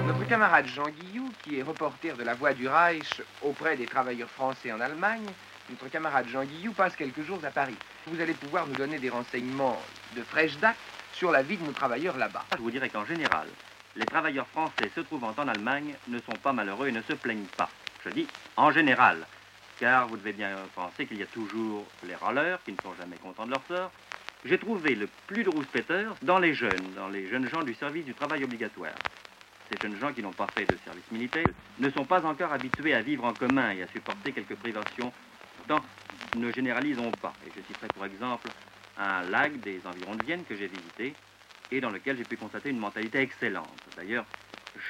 Notre 0.08 0.28
camarade 0.28 0.68
Jean 0.68 0.88
Guillou, 0.90 1.30
qui 1.44 1.60
est 1.60 1.64
reporter 1.64 2.16
de 2.16 2.24
la 2.24 2.34
Voix 2.34 2.54
du 2.54 2.68
Reich 2.68 3.22
auprès 3.42 3.78
des 3.78 3.86
travailleurs 3.86 4.30
français 4.30 4.72
en 4.72 4.80
Allemagne, 4.80 5.26
notre 5.70 5.88
camarade 5.90 6.28
Jean 6.28 6.44
Guillou 6.44 6.74
passe 6.74 6.96
quelques 6.96 7.24
jours 7.24 7.40
à 7.44 7.50
Paris. 7.50 7.76
Vous 8.08 8.22
allez 8.22 8.34
pouvoir 8.34 8.68
nous 8.68 8.76
donner 8.76 9.00
des 9.00 9.10
renseignements 9.10 9.82
de 10.16 10.22
fraîche 10.22 10.58
date 10.58 10.76
sur 11.14 11.32
la 11.32 11.42
vie 11.42 11.58
de 11.58 11.64
nos 11.64 11.72
travailleurs 11.72 12.18
là-bas. 12.18 12.46
Je 12.56 12.62
vous 12.62 12.72
dirais 12.72 12.90
qu'en 12.90 13.06
général, 13.06 13.48
les 13.96 14.08
travailleurs 14.08 14.48
français 14.48 14.92
se 14.94 15.02
trouvant 15.02 15.34
en 15.38 15.48
Allemagne 15.48 15.94
ne 16.08 16.20
sont 16.22 16.36
pas 16.38 16.54
malheureux 16.54 16.88
et 16.88 16.92
ne 16.92 17.02
se 17.02 17.14
plaignent 17.14 17.48
pas. 17.58 17.70
Je 18.04 18.10
dis 18.10 18.28
en 18.58 18.72
général, 18.72 19.26
car 19.80 20.08
vous 20.08 20.18
devez 20.18 20.34
bien 20.34 20.52
penser 20.76 21.06
qu'il 21.06 21.18
y 21.18 21.24
a 21.24 21.28
toujours 21.28 21.86
les 22.08 22.16
râleurs 22.16 22.60
qui 22.64 22.72
ne 22.72 22.78
sont 22.78 22.94
jamais 23.00 23.18
contents 23.18 23.46
de 23.46 23.52
leur 23.52 23.64
sort. 23.68 23.92
J'ai 24.46 24.58
trouvé 24.58 24.96
le 24.96 25.08
plus 25.28 25.44
de 25.44 25.50
rouspéteurs 25.50 26.16
dans 26.22 26.40
les 26.40 26.54
jeunes, 26.54 26.94
dans 26.96 27.08
les 27.08 27.28
jeunes 27.28 27.48
gens 27.50 27.64
du 27.64 27.74
service 27.74 28.06
du 28.06 28.14
travail 28.14 28.44
obligatoire. 28.44 28.94
Ces 29.70 29.78
jeunes 29.78 30.00
gens 30.00 30.14
qui 30.14 30.22
n'ont 30.22 30.32
pas 30.32 30.48
fait 30.48 30.66
de 30.66 30.78
service 30.86 31.12
militaire 31.12 31.50
ne 31.80 31.90
sont 31.90 32.06
pas 32.06 32.24
encore 32.26 32.54
habitués 32.54 32.94
à 32.94 33.02
vivre 33.02 33.26
en 33.26 33.34
commun 33.34 33.72
et 33.72 33.82
à 33.82 33.88
supporter 33.88 34.32
quelques 34.32 34.56
privations. 34.56 35.12
Pourtant, 35.58 35.84
ne 36.36 36.52
généralisons 36.52 37.12
pas. 37.14 37.34
Et 37.48 37.52
je 37.56 37.62
citerai 37.66 37.88
pour 37.90 38.06
exemple 38.06 38.48
un 39.00 39.24
lac 39.24 39.60
des 39.62 39.80
environs 39.86 40.16
de 40.16 40.22
Vienne 40.22 40.44
que 40.48 40.56
j'ai 40.56 40.68
visité, 40.68 41.16
et 41.72 41.82
dans 41.82 41.90
lequel 41.90 42.18
j'ai 42.18 42.24
pu 42.24 42.38
constater 42.38 42.70
une 42.70 42.80
mentalité 42.80 43.20
excellente. 43.20 43.68
D'ailleurs, 43.96 44.26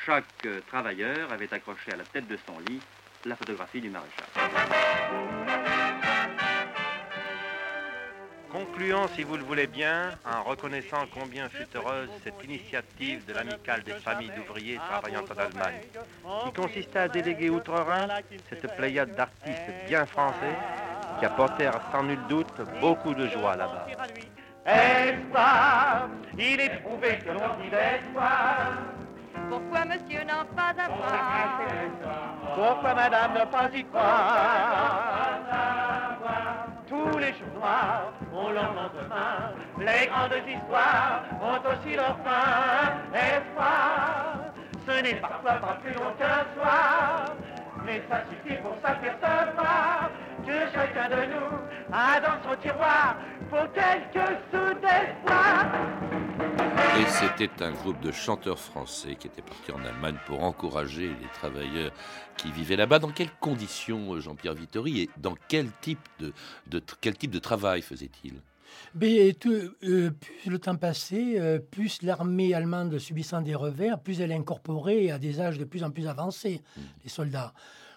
chaque 0.05 0.25
euh, 0.45 0.61
travailleur 0.67 1.31
avait 1.31 1.53
accroché 1.53 1.91
à 1.93 1.97
la 1.97 2.03
tête 2.03 2.27
de 2.27 2.37
son 2.45 2.59
lit 2.67 2.81
la 3.25 3.35
photographie 3.35 3.81
du 3.81 3.89
maréchal. 3.89 4.25
Concluons, 8.51 9.07
si 9.09 9.23
vous 9.23 9.35
le 9.35 9.43
voulez 9.43 9.67
bien, 9.67 10.11
en 10.23 10.43
reconnaissant 10.43 11.05
combien 11.13 11.49
fut 11.49 11.67
heureuse 11.75 12.09
cette 12.23 12.41
initiative 12.43 13.25
de 13.25 13.33
l'amicale 13.33 13.83
des 13.83 13.95
familles 13.95 14.31
d'ouvriers 14.33 14.77
travaillant 14.77 15.25
en 15.25 15.37
Allemagne, 15.37 15.81
qui 16.45 16.53
consistait 16.53 16.99
à 16.99 17.07
déléguer 17.09 17.49
outre-Rhin 17.49 18.07
cette 18.49 18.73
pléiade 18.77 19.13
d'artistes 19.13 19.73
bien 19.87 20.05
français 20.05 20.55
qui 21.19 21.25
apportèrent 21.25 21.81
sans 21.91 22.03
nul 22.03 22.19
doute 22.29 22.61
beaucoup 22.79 23.13
de 23.13 23.27
joie 23.27 23.57
là-bas. 23.57 23.87
Espoir, 24.65 26.09
il 26.39 26.59
est 26.59 26.81
prouvé 26.81 27.19
que 27.19 27.29
l'on 27.29 27.53
dit 27.61 27.69
l'espoir. 27.69 28.73
Pourquoi 29.47 29.85
monsieur 29.85 30.23
n'a 30.23 30.43
pas 30.55 30.69
à 30.71 30.87
croire 30.87 31.61
Pourquoi 32.55 32.93
madame 32.95 33.33
n'a 33.35 33.45
pas 33.45 33.69
y 33.71 33.83
croire 33.83 35.39
Tous 36.87 37.17
les 37.19 37.27
jours 37.33 37.53
noirs 37.59 38.11
ont 38.33 38.49
leur 38.49 38.73
lendemain. 38.73 39.53
Les 39.77 40.07
grandes 40.07 40.41
histoires 40.47 41.21
ont 41.43 41.61
aussi 41.69 41.95
leur 41.95 42.17
fin. 42.25 42.97
Espoir, 43.13 44.35
Ce 44.87 45.01
n'est 45.01 45.15
parfois 45.15 45.53
pas 45.53 45.77
plus 45.83 45.93
long 45.93 46.11
qu'un 46.17 46.45
soir, 46.55 47.25
mais 47.85 48.01
ça 48.09 48.23
suffit 48.29 48.57
pour 48.61 48.75
s'apercevoir 48.81 50.09
que 50.45 50.71
chacun 50.73 51.09
de 51.09 51.33
nous 51.33 51.57
a 51.91 52.19
dans 52.19 52.49
son 52.49 52.55
tiroir 52.61 53.17
pour 53.49 53.71
quelques 53.73 54.29
sous 54.51 54.73
d'espoir. 54.81 55.65
Et 56.99 57.05
c'était 57.07 57.63
un 57.63 57.71
groupe 57.71 57.99
de 58.01 58.11
chanteurs 58.11 58.59
français 58.59 59.15
qui 59.15 59.27
était 59.27 59.41
parti 59.41 59.71
en 59.71 59.83
Allemagne 59.85 60.17
pour 60.25 60.43
encourager 60.43 61.09
les 61.09 61.27
travailleurs 61.33 61.91
qui 62.37 62.51
vivaient 62.51 62.75
là-bas. 62.75 62.99
Dans 62.99 63.11
quelles 63.11 63.33
conditions, 63.39 64.19
Jean-Pierre 64.19 64.53
Vittori, 64.53 65.01
et 65.01 65.09
dans 65.17 65.35
quel 65.47 65.71
type 65.81 65.99
de, 66.19 66.33
de 66.67 66.81
quel 67.01 67.17
type 67.17 67.31
de 67.31 67.39
travail 67.39 67.81
faisait-il 67.81 68.33
mais 68.93 69.35
euh, 69.45 70.11
plus 70.11 70.49
le 70.49 70.59
temps 70.59 70.75
passait, 70.75 71.39
euh, 71.39 71.59
plus 71.59 72.01
l'armée 72.01 72.53
allemande 72.53 72.97
subissant 72.99 73.41
des 73.41 73.55
revers, 73.55 73.99
plus 73.99 74.21
elle 74.21 74.31
incorporait 74.31 75.11
à 75.11 75.19
des 75.19 75.41
âges 75.41 75.57
de 75.57 75.65
plus 75.65 75.83
en 75.83 75.91
plus 75.91 76.07
avancés, 76.07 76.61
Hmm. 76.77 76.81
les 77.03 77.09
soldats. 77.09 77.53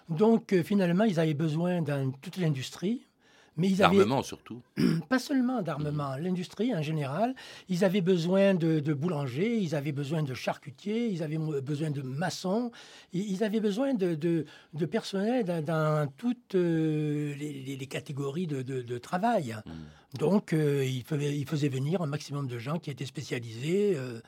Donc 0.09 0.53
euh, 0.53 0.63
finalement, 0.63 1.03
ils 1.03 1.19
avaient 1.19 1.33
besoin 1.33 1.81
dans 1.81 2.11
toute 2.11 2.37
l'industrie. 2.37 3.08
Mais 3.59 3.69
ils 3.69 3.83
avaient 3.83 3.97
surtout. 4.23 4.61
pas 5.09 5.19
seulement 5.19 5.61
d'armement, 5.61 6.15
l'industrie 6.17 6.73
en 6.75 6.81
général. 6.81 7.35
Ils 7.67 7.83
avaient 7.83 8.01
besoin 8.01 8.53
de, 8.55 8.79
de 8.79 8.93
boulangers, 8.93 9.57
ils 9.57 9.75
avaient 9.75 9.91
besoin 9.91 10.23
de 10.23 10.33
charcutiers, 10.33 11.07
ils 11.07 11.21
avaient 11.21 11.37
besoin 11.61 11.91
de 11.91 12.01
maçons, 12.01 12.71
ils 13.13 13.43
avaient 13.43 13.59
besoin 13.59 13.93
de, 13.93 14.15
de, 14.15 14.45
de 14.73 14.85
personnel 14.85 15.45
dans, 15.45 15.63
dans 15.63 16.07
toutes 16.17 16.55
euh, 16.55 17.35
les, 17.35 17.53
les- 17.53 17.77
les 17.77 17.87
catégories 17.87 18.47
de, 18.47 18.61
travail. 18.97 19.55
Donc, 20.17 20.53
euh, 20.53 20.83
ils, 20.85 21.03
faisaient, 21.03 21.37
ils 21.37 21.47
faisaient 21.47 21.69
venir 21.69 22.01
un 22.01 22.07
maximum 22.07 22.47
de 22.47 22.57
gens 22.57 22.79
qui 22.79 22.89
étaient 22.89 23.05
spécialisés. 23.05 23.93
euh, 23.95 24.19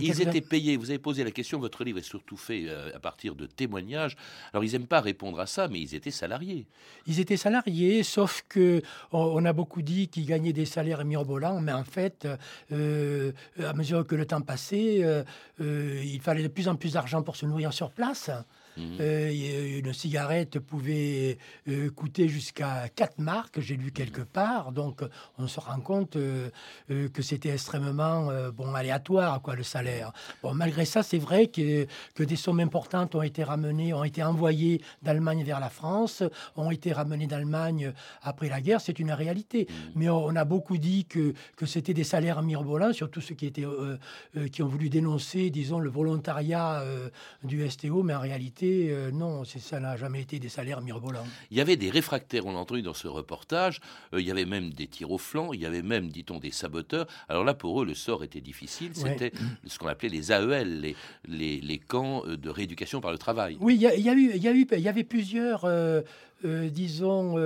Ils 0.00 0.20
étaient 0.22 0.40
payés. 0.40 0.76
Vous 0.76 0.90
avez 0.90 0.98
posé 0.98 1.24
la 1.24 1.30
question. 1.30 1.58
Votre 1.58 1.84
livre 1.84 1.98
est 1.98 2.02
surtout 2.02 2.36
fait 2.36 2.64
euh, 2.66 2.94
à 2.94 2.98
partir 2.98 3.34
de 3.34 3.46
témoignages. 3.46 4.16
Alors, 4.52 4.64
ils 4.64 4.72
n'aiment 4.72 4.86
pas 4.86 5.00
répondre 5.00 5.38
à 5.38 5.46
ça, 5.46 5.68
mais 5.68 5.80
ils 5.80 5.94
étaient 5.94 6.10
salariés. 6.10 6.66
Ils 7.06 7.20
étaient 7.20 7.36
salariés, 7.36 8.02
sauf 8.02 8.44
que 8.48 8.82
on, 9.12 9.44
a 9.44 9.52
beaucoup 9.52 9.82
dit 9.82 10.08
qu'ils 10.08 10.26
gagnaient 10.26 10.52
des 10.52 10.66
salaires 10.66 11.04
mirobolants, 11.04 11.60
mais 11.60 11.72
en 11.72 11.84
fait, 11.84 12.26
euh, 12.72 13.32
à 13.62 13.72
mesure 13.72 14.06
que 14.06 14.14
le 14.14 14.26
temps 14.26 14.40
passait, 14.40 15.04
euh, 15.04 15.22
euh, 15.60 16.02
il 16.04 16.20
fallait 16.20 16.42
de 16.42 16.48
plus 16.48 16.68
en 16.68 16.76
plus 16.76 16.94
d'argent 16.94 17.22
pour 17.22 17.36
se 17.36 17.46
nourrir 17.46 17.72
sur 17.72 17.90
place. 17.90 18.30
Euh, 18.78 19.30
et 19.30 19.78
une 19.78 19.92
cigarette 19.92 20.58
pouvait 20.58 21.38
euh, 21.68 21.90
coûter 21.90 22.28
jusqu'à 22.28 22.88
4 22.94 23.18
marques, 23.18 23.60
j'ai 23.60 23.76
lu 23.76 23.90
quelque 23.92 24.22
part. 24.22 24.72
Donc, 24.72 25.02
on 25.38 25.46
se 25.46 25.60
rend 25.60 25.80
compte 25.80 26.16
euh, 26.16 26.50
euh, 26.90 27.08
que 27.08 27.22
c'était 27.22 27.50
extrêmement 27.50 28.30
euh, 28.30 28.50
bon, 28.50 28.74
aléatoire, 28.74 29.40
quoi, 29.42 29.54
le 29.56 29.62
salaire. 29.62 30.12
Bon, 30.42 30.54
malgré 30.54 30.84
ça, 30.84 31.02
c'est 31.02 31.18
vrai 31.18 31.46
que, 31.48 31.86
que 32.14 32.22
des 32.22 32.36
sommes 32.36 32.60
importantes 32.60 33.14
ont 33.14 33.22
été 33.22 33.44
ramenées, 33.44 33.92
ont 33.94 34.04
été 34.04 34.22
envoyées 34.22 34.80
d'Allemagne 35.02 35.42
vers 35.44 35.60
la 35.60 35.70
France, 35.70 36.22
ont 36.56 36.70
été 36.70 36.92
ramenées 36.92 37.26
d'Allemagne 37.26 37.92
après 38.22 38.48
la 38.48 38.60
guerre. 38.60 38.80
C'est 38.80 38.98
une 38.98 39.12
réalité. 39.12 39.66
Mais 39.94 40.08
on, 40.08 40.26
on 40.26 40.36
a 40.36 40.44
beaucoup 40.44 40.76
dit 40.78 41.04
que, 41.04 41.34
que 41.56 41.66
c'était 41.66 41.94
des 41.94 42.04
salaires 42.04 42.42
mirobolants, 42.42 42.92
surtout 42.92 43.20
ceux 43.20 43.34
qui, 43.34 43.46
étaient, 43.46 43.64
euh, 43.64 43.96
euh, 44.36 44.48
qui 44.48 44.62
ont 44.62 44.68
voulu 44.68 44.88
dénoncer, 44.88 45.50
disons, 45.50 45.78
le 45.78 45.88
volontariat 45.88 46.80
euh, 46.80 47.08
du 47.44 47.68
STO. 47.68 48.02
Mais 48.02 48.14
en 48.14 48.20
réalité, 48.20 48.65
euh, 48.90 49.10
non, 49.10 49.44
ça 49.44 49.80
n'a 49.80 49.96
jamais 49.96 50.20
été 50.22 50.38
des 50.38 50.48
salaires 50.48 50.80
mirobolants. 50.80 51.26
Il 51.50 51.56
y 51.56 51.60
avait 51.60 51.76
des 51.76 51.90
réfractaires, 51.90 52.46
on 52.46 52.52
l'a 52.52 52.58
entendu 52.58 52.82
dans 52.82 52.94
ce 52.94 53.08
reportage. 53.08 53.80
Euh, 54.14 54.20
il 54.20 54.26
y 54.26 54.30
avait 54.30 54.44
même 54.44 54.70
des 54.70 54.86
tirs 54.86 55.10
au 55.10 55.18
flanc. 55.18 55.52
Il 55.52 55.60
y 55.60 55.66
avait 55.66 55.82
même, 55.82 56.08
dit-on, 56.08 56.38
des 56.38 56.50
saboteurs. 56.50 57.06
Alors 57.28 57.44
là, 57.44 57.54
pour 57.54 57.82
eux, 57.82 57.84
le 57.86 57.94
sort 57.94 58.24
était 58.24 58.40
difficile. 58.40 58.92
Ouais. 59.02 59.16
C'était 59.18 59.32
ce 59.66 59.78
qu'on 59.78 59.86
appelait 59.88 60.08
les 60.08 60.32
AEL, 60.32 60.80
les, 60.80 60.96
les, 61.28 61.60
les 61.60 61.78
camps 61.78 62.22
euh, 62.26 62.36
de 62.36 62.48
rééducation 62.50 63.00
par 63.00 63.12
le 63.12 63.18
travail. 63.18 63.56
Oui, 63.60 63.74
il 63.76 63.80
y, 63.82 63.86
a- 63.86 63.96
y 63.96 64.08
a 64.08 64.14
eu, 64.14 64.30
il 64.34 64.42
y 64.42 64.48
a 64.48 64.52
eu, 64.52 64.66
il 64.72 64.80
y 64.80 64.88
avait 64.88 65.04
plusieurs, 65.04 65.64
euh, 65.64 66.02
euh, 66.44 66.68
disons, 66.70 67.36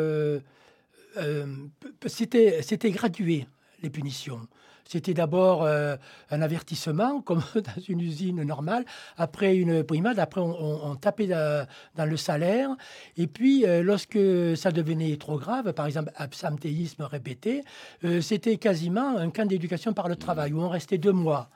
c'était 2.06 2.90
gradué 2.90 3.46
les 3.82 3.90
punitions. 3.90 4.40
C'était 4.84 5.14
d'abord 5.14 5.62
euh, 5.62 5.96
un 6.30 6.42
avertissement, 6.42 7.20
comme 7.24 7.42
dans 7.54 7.82
une 7.88 8.00
usine 8.00 8.42
normale, 8.42 8.84
après 9.16 9.56
une 9.56 9.84
primade, 9.84 10.18
après 10.18 10.40
on, 10.40 10.96
tapait 10.96 11.28
da- 11.28 11.66
dans 11.94 12.06
le 12.06 12.16
salaire, 12.16 12.70
et 13.16 13.28
puis 13.28 13.64
euh, 13.66 13.84
lorsque 13.84 14.18
ça 14.56 14.72
devenait 14.72 15.16
trop 15.16 15.38
grave, 15.38 15.72
par 15.74 15.86
exemple 15.86 16.10
absentéisme 16.16 17.04
répété, 17.04 17.62
euh, 18.04 18.20
c'était 18.20 18.56
quasiment 18.56 19.16
un 19.16 19.30
camp 19.30 19.46
d'éducation 19.46 19.92
par 19.92 20.08
le 20.08 20.16
travail, 20.16 20.52
où 20.52 20.60
on 20.60 20.68
restait 20.68 20.98
deux 20.98 21.12
mois. 21.12 21.50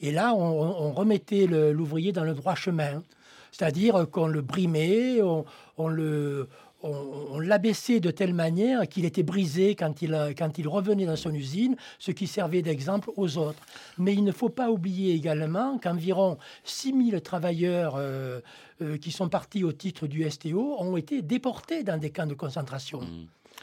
Et 0.00 0.10
là, 0.10 0.32
on, 0.32 0.92
remettait 0.92 1.46
l'ouvrier 1.46 2.12
dans 2.12 2.22
le 2.22 2.32
droit 2.32 2.54
chemin. 2.54 3.02
C'est-à-dire 3.50 4.06
qu'on 4.12 4.28
le 4.28 4.42
brimait, 4.42 5.20
on 5.22 5.88
le, 5.88 6.48
on, 6.82 6.90
on 7.32 7.38
l'abaissait 7.40 8.00
de 8.00 8.10
telle 8.10 8.34
manière 8.34 8.88
qu'il 8.88 9.04
était 9.04 9.22
brisé 9.22 9.74
quand 9.74 10.00
il, 10.02 10.14
a- 10.14 10.32
quand 10.34 10.58
il 10.58 10.68
revenait 10.68 11.06
dans 11.06 11.16
son 11.16 11.34
usine, 11.34 11.76
ce 11.98 12.10
qui 12.12 12.26
servait 12.26 12.62
d'exemple 12.62 13.10
aux 13.16 13.36
autres. 13.38 13.62
Mais 13.98 14.14
il 14.14 14.22
ne 14.24 14.32
faut 14.32 14.48
pas 14.48 14.70
oublier 14.70 15.14
également 15.14 15.78
qu'environ 15.78 16.38
6000 16.64 17.20
travailleurs 17.20 17.94
euh, 17.96 18.40
euh, 18.82 18.96
qui 18.96 19.10
sont 19.10 19.28
partis 19.28 19.64
au 19.64 19.72
titre 19.72 20.06
du 20.06 20.28
STO 20.30 20.76
ont 20.78 20.96
été 20.96 21.20
déportés 21.22 21.82
dans 21.82 21.98
des 21.98 22.10
camps 22.10 22.26
de 22.26 22.34
concentration. 22.34 23.00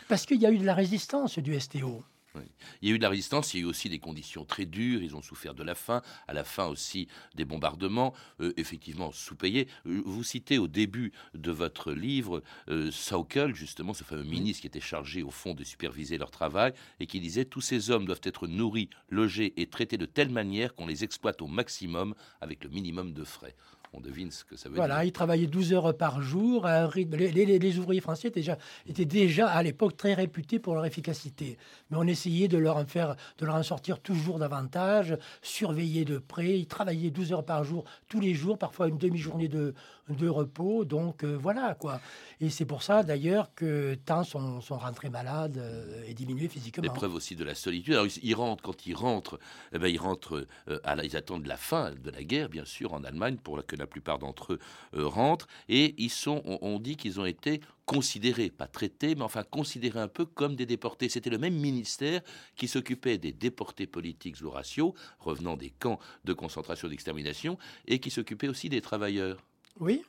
Parce 0.10 0.26
qu'il 0.26 0.42
y 0.42 0.46
a 0.46 0.52
eu 0.52 0.58
de 0.58 0.66
la 0.66 0.74
résistance 0.74 1.40
du 1.40 1.58
STO. 1.60 2.04
Oui. 2.36 2.44
Il 2.82 2.90
y 2.90 2.92
a 2.92 2.96
eu 2.96 2.98
de 2.98 3.04
la 3.04 3.10
résistance, 3.10 3.54
il 3.54 3.58
y 3.58 3.64
a 3.64 3.66
eu 3.66 3.70
aussi 3.70 3.90
des 3.90 4.00
conditions 4.00 4.46
très 4.46 4.66
dures, 4.66 5.02
ils 5.02 5.16
ont 5.16 5.22
souffert 5.22 5.54
de 5.54 5.64
la 5.64 5.74
faim, 5.76 6.02
à 6.28 6.34
la 6.34 6.44
fin 6.44 6.68
aussi 6.68 7.08
des 7.34 7.46
bombardements, 7.46 8.14
euh, 8.42 8.54
effectivement 8.58 9.12
sous-payés. 9.12 9.68
Euh, 9.86 10.02
Vous 10.06 10.24
citez 10.24 10.58
au 10.58 10.68
début 10.68 11.14
de 11.34 11.52
votre 11.52 11.94
livre 11.94 12.44
euh, 12.70 12.92
Saukel, 12.92 13.56
justement, 13.56 13.94
ce 13.94 14.04
fameux 14.04 14.24
ministre 14.24 14.62
qui 14.62 14.68
était 14.68 14.82
chargé 14.82 15.24
au 15.24 15.32
fond 15.32 15.54
de 15.54 15.64
superviser 15.64 16.18
leur 16.18 16.32
travail 16.32 16.74
et 17.00 17.08
qui 17.08 17.20
disait 17.20 17.46
tous 17.46 17.62
ces 17.62 17.90
hommes 17.90 18.06
doivent 18.06 18.22
être 18.24 18.48
nourris, 18.48 18.90
logés 19.10 19.54
et 19.58 19.68
traités 19.68 19.98
de 19.98 20.06
telle 20.06 20.30
manière 20.30 20.76
qu'on 20.76 20.88
les 20.88 21.04
exploite 21.04 21.42
au 21.42 21.48
maximum 21.48 22.16
avec 22.42 22.64
le 22.64 22.70
minimum 22.70 23.14
de 23.14 23.24
frais. 23.24 23.56
On 23.98 24.02
devine 24.02 24.30
ce 24.30 24.44
que 24.44 24.58
ça 24.58 24.68
veut 24.70 24.76
Voilà, 24.76 24.96
dire. 24.96 25.04
ils 25.06 25.12
travaillaient 25.14 25.48
12 25.48 25.72
heures 25.74 25.96
par 25.96 26.22
jour. 26.22 26.66
à 26.66 26.82
un 26.82 26.88
rythme- 26.88 27.16
Les, 27.16 27.32
les- 27.32 27.60
les 27.60 27.80
ouvriers 27.80 28.02
français 28.02 28.28
étaient 28.28 28.42
déjà, 28.42 28.58
étaient 28.88 29.06
déjà 29.06 29.48
à 29.48 29.64
l'époque 29.64 29.96
très 29.96 30.14
réputés 30.14 30.60
pour 30.60 30.76
leur 30.76 30.86
efficacité. 30.86 31.58
Mais 31.90 31.98
on 31.98 32.04
essayait 32.04 32.48
de 32.48 32.58
leur 32.58 32.78
en 32.78 32.86
faire, 32.86 33.16
de 33.38 33.46
leur 33.46 33.56
en 33.56 33.64
sortir 33.64 34.00
toujours 34.00 34.38
davantage, 34.40 35.18
surveiller 35.42 36.06
de 36.06 36.18
près. 36.18 36.60
Ils 36.60 36.68
travaillaient 36.68 37.12
12 37.12 37.32
heures 37.34 37.46
par 37.46 37.64
jour, 37.64 37.86
tous 38.10 38.20
les 38.20 38.34
jours, 38.34 38.58
parfois 38.58 38.88
une 38.88 38.98
demi-journée 38.98 39.48
de, 39.48 39.74
de 40.10 40.28
repos. 40.28 40.84
Donc 40.86 41.24
euh, 41.24 41.38
voilà 41.40 41.76
quoi. 41.76 42.02
Et 42.42 42.50
c'est 42.50 42.66
pour 42.66 42.84
ça 42.84 43.04
d'ailleurs 43.04 43.54
que 43.56 43.96
tant 44.06 44.24
sont, 44.24 44.60
sont 44.62 44.78
rentrés 44.78 45.10
malades 45.10 45.58
euh, 45.58 46.04
et 46.08 46.14
diminués 46.14 46.48
physiquement. 46.50 46.84
L'épreuve 46.84 47.14
aussi 47.16 47.36
de 47.36 47.44
la 47.44 47.56
solitude. 47.56 47.94
Alors, 47.94 48.08
ils, 48.08 48.20
ils 48.24 48.34
rentrent, 48.36 48.62
quand 48.64 48.86
ils 48.86 48.94
rentrent, 48.96 49.40
eh 49.74 49.80
ben, 49.80 49.88
ils 49.88 49.98
rentrent, 50.00 50.46
euh, 50.68 50.80
à 50.84 50.96
la- 50.96 51.06
ils 51.06 51.16
attendent 51.16 51.46
la 51.48 51.58
fin 51.58 51.92
de 51.92 52.12
la 52.12 52.24
guerre, 52.24 52.50
bien 52.50 52.66
sûr, 52.66 52.94
en 52.94 53.04
Allemagne, 53.04 53.38
pour 53.38 53.66
que 53.66 53.76
la 53.76 53.85
plupart 53.88 54.20
d'entre 54.20 54.54
eux 54.54 54.60
euh, 54.96 55.08
rentrent. 55.08 55.48
Et 55.70 55.96
ils 55.98 56.10
sont, 56.10 56.42
on, 56.46 56.60
on 56.62 56.80
dit 56.80 56.98
qu'ils 56.98 57.20
ont 57.20 57.26
été 57.26 57.62
considérés, 57.86 58.50
pas 58.50 58.68
traités, 58.68 59.16
mais 59.16 59.22
enfin 59.24 59.44
considérés 59.44 60.00
un 60.00 60.08
peu 60.08 60.26
comme 60.26 60.56
des 60.56 60.66
déportés. 60.66 61.10
C'était 61.10 61.30
le 61.30 61.38
même 61.38 61.56
ministère 61.56 62.22
qui 62.56 62.68
s'occupait 62.68 63.18
des 63.18 63.32
déportés 63.32 63.88
politiques 63.88 64.42
ou 64.42 64.50
raciaux, 64.50 64.96
revenant 65.20 65.56
des 65.56 65.70
camps 65.70 66.00
de 66.24 66.34
concentration 66.34 66.88
d'extermination, 66.88 67.58
et 67.88 68.00
qui 68.00 68.10
s'occupait 68.10 68.48
aussi 68.48 68.70
des 68.70 68.82
travailleurs. 68.82 69.44
Oui. 69.80 70.04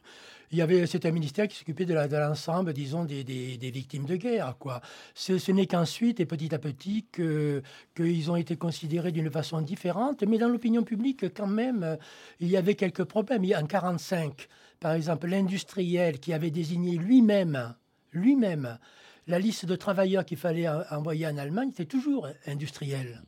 Il 0.53 0.59
y 0.59 0.63
avait, 0.63 0.87
c'est 0.87 1.05
un 1.07 1.11
ministère 1.11 1.49
qui 1.49 1.57
s'occupait 1.57 1.87
de, 1.87 1.95
l'ensemble, 1.95 2.73
disons, 2.73 3.05
des, 3.05 3.25
des- 3.25 3.59
des 3.59 3.71
victimes 3.73 4.05
de 4.05 4.15
guerre. 4.15 4.57
Quoi. 4.61 4.81
Ce, 5.15 5.51
n'est 5.51 5.67
qu'ensuite, 5.67 6.21
et 6.21 6.27
petit 6.27 6.55
à 6.55 6.59
petit, 6.61 7.05
que, 7.11 7.63
qu'ils 7.97 8.31
ont 8.31 8.37
été 8.37 8.57
considérés 8.57 9.11
d'une 9.11 9.31
façon 9.31 9.61
différente. 9.61 10.23
Mais 10.23 10.39
dans 10.39 10.49
l'opinion 10.49 10.85
publique, 10.85 11.35
quand 11.35 11.49
même, 11.49 11.99
il 12.39 12.49
y 12.49 12.57
avait 12.57 12.77
quelques 12.77 13.05
problèmes. 13.05 13.43
Il 13.43 13.49
y 13.51 13.55
a- 13.55 13.59
En 13.59 13.63
1945, 13.67 14.47
par 14.79 14.93
exemple, 14.93 15.27
l'industriel 15.27 16.21
qui 16.21 16.33
avait 16.33 16.53
désigné 16.53 16.97
lui-même, 16.97 17.75
lui-même, 18.13 18.79
la 19.27 19.41
liste 19.41 19.67
de 19.67 19.75
travailleurs 19.75 20.25
qu'il 20.25 20.39
fallait 20.39 20.69
en- 20.69 20.83
envoyer 20.93 21.27
en 21.27 21.39
Allemagne, 21.39 21.71
était 21.71 21.87
toujours 21.87 22.29
industriel. 22.47 23.21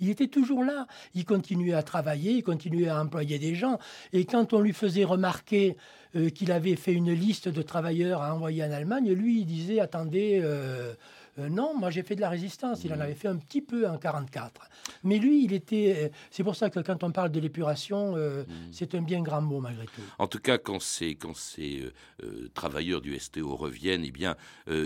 Il 0.00 0.08
était 0.08 0.28
toujours 0.28 0.64
là. 0.64 0.86
Il 1.14 1.24
continuait 1.24 1.74
à 1.74 1.82
travailler, 1.82 2.32
il 2.32 2.42
continuait 2.42 2.88
à 2.88 3.00
employer 3.00 3.38
des 3.38 3.54
gens. 3.54 3.78
Et 4.12 4.24
quand 4.24 4.52
on 4.52 4.60
lui 4.60 4.72
faisait 4.72 5.04
remarquer 5.04 5.76
euh, 6.16 6.30
qu'il 6.30 6.50
avait 6.52 6.76
fait 6.76 6.92
une 6.92 7.12
liste 7.12 7.48
de 7.48 7.62
travailleurs 7.62 8.22
à 8.22 8.34
envoyer 8.34 8.64
en 8.64 8.70
Allemagne, 8.70 9.12
lui, 9.12 9.40
il 9.40 9.46
disait 9.46 9.80
Attendez, 9.80 10.40
euh, 10.42 10.94
Euh, 11.38 11.48
non, 11.48 11.76
moi 11.78 11.90
j'ai 11.90 12.02
fait 12.02 12.16
de 12.16 12.20
la 12.20 12.28
résistance. 12.28 12.84
Il 12.84 12.92
en 12.92 13.00
avait 13.00 13.14
fait 13.14 13.28
un 13.28 13.36
petit 13.36 13.62
peu 13.62 13.88
en 13.88 13.98
44. 13.98 14.68
Mais 15.04 15.18
lui, 15.18 15.44
il 15.44 15.52
était. 15.52 15.94
euh, 15.96 16.08
C'est 16.30 16.44
pour 16.44 16.56
ça 16.56 16.70
que 16.70 16.80
quand 16.80 17.02
on 17.04 17.12
parle 17.12 17.30
de 17.30 17.40
l'épuration, 17.40 18.14
euh, 18.16 18.44
c'est 18.70 18.94
un 18.94 19.02
bien 19.02 19.22
grand 19.22 19.40
mot 19.40 19.60
malgré 19.60 19.86
tout. 19.86 20.02
En 20.18 20.26
tout 20.26 20.40
cas, 20.40 20.58
quand 20.58 20.80
ces, 20.80 21.14
quand 21.14 21.36
ces 21.36 21.90
euh, 22.22 22.48
travailleurs 22.54 23.00
du 23.00 23.18
STO 23.18 23.54
reviennent, 23.56 24.04
eh 24.04 24.10
bien, 24.10 24.36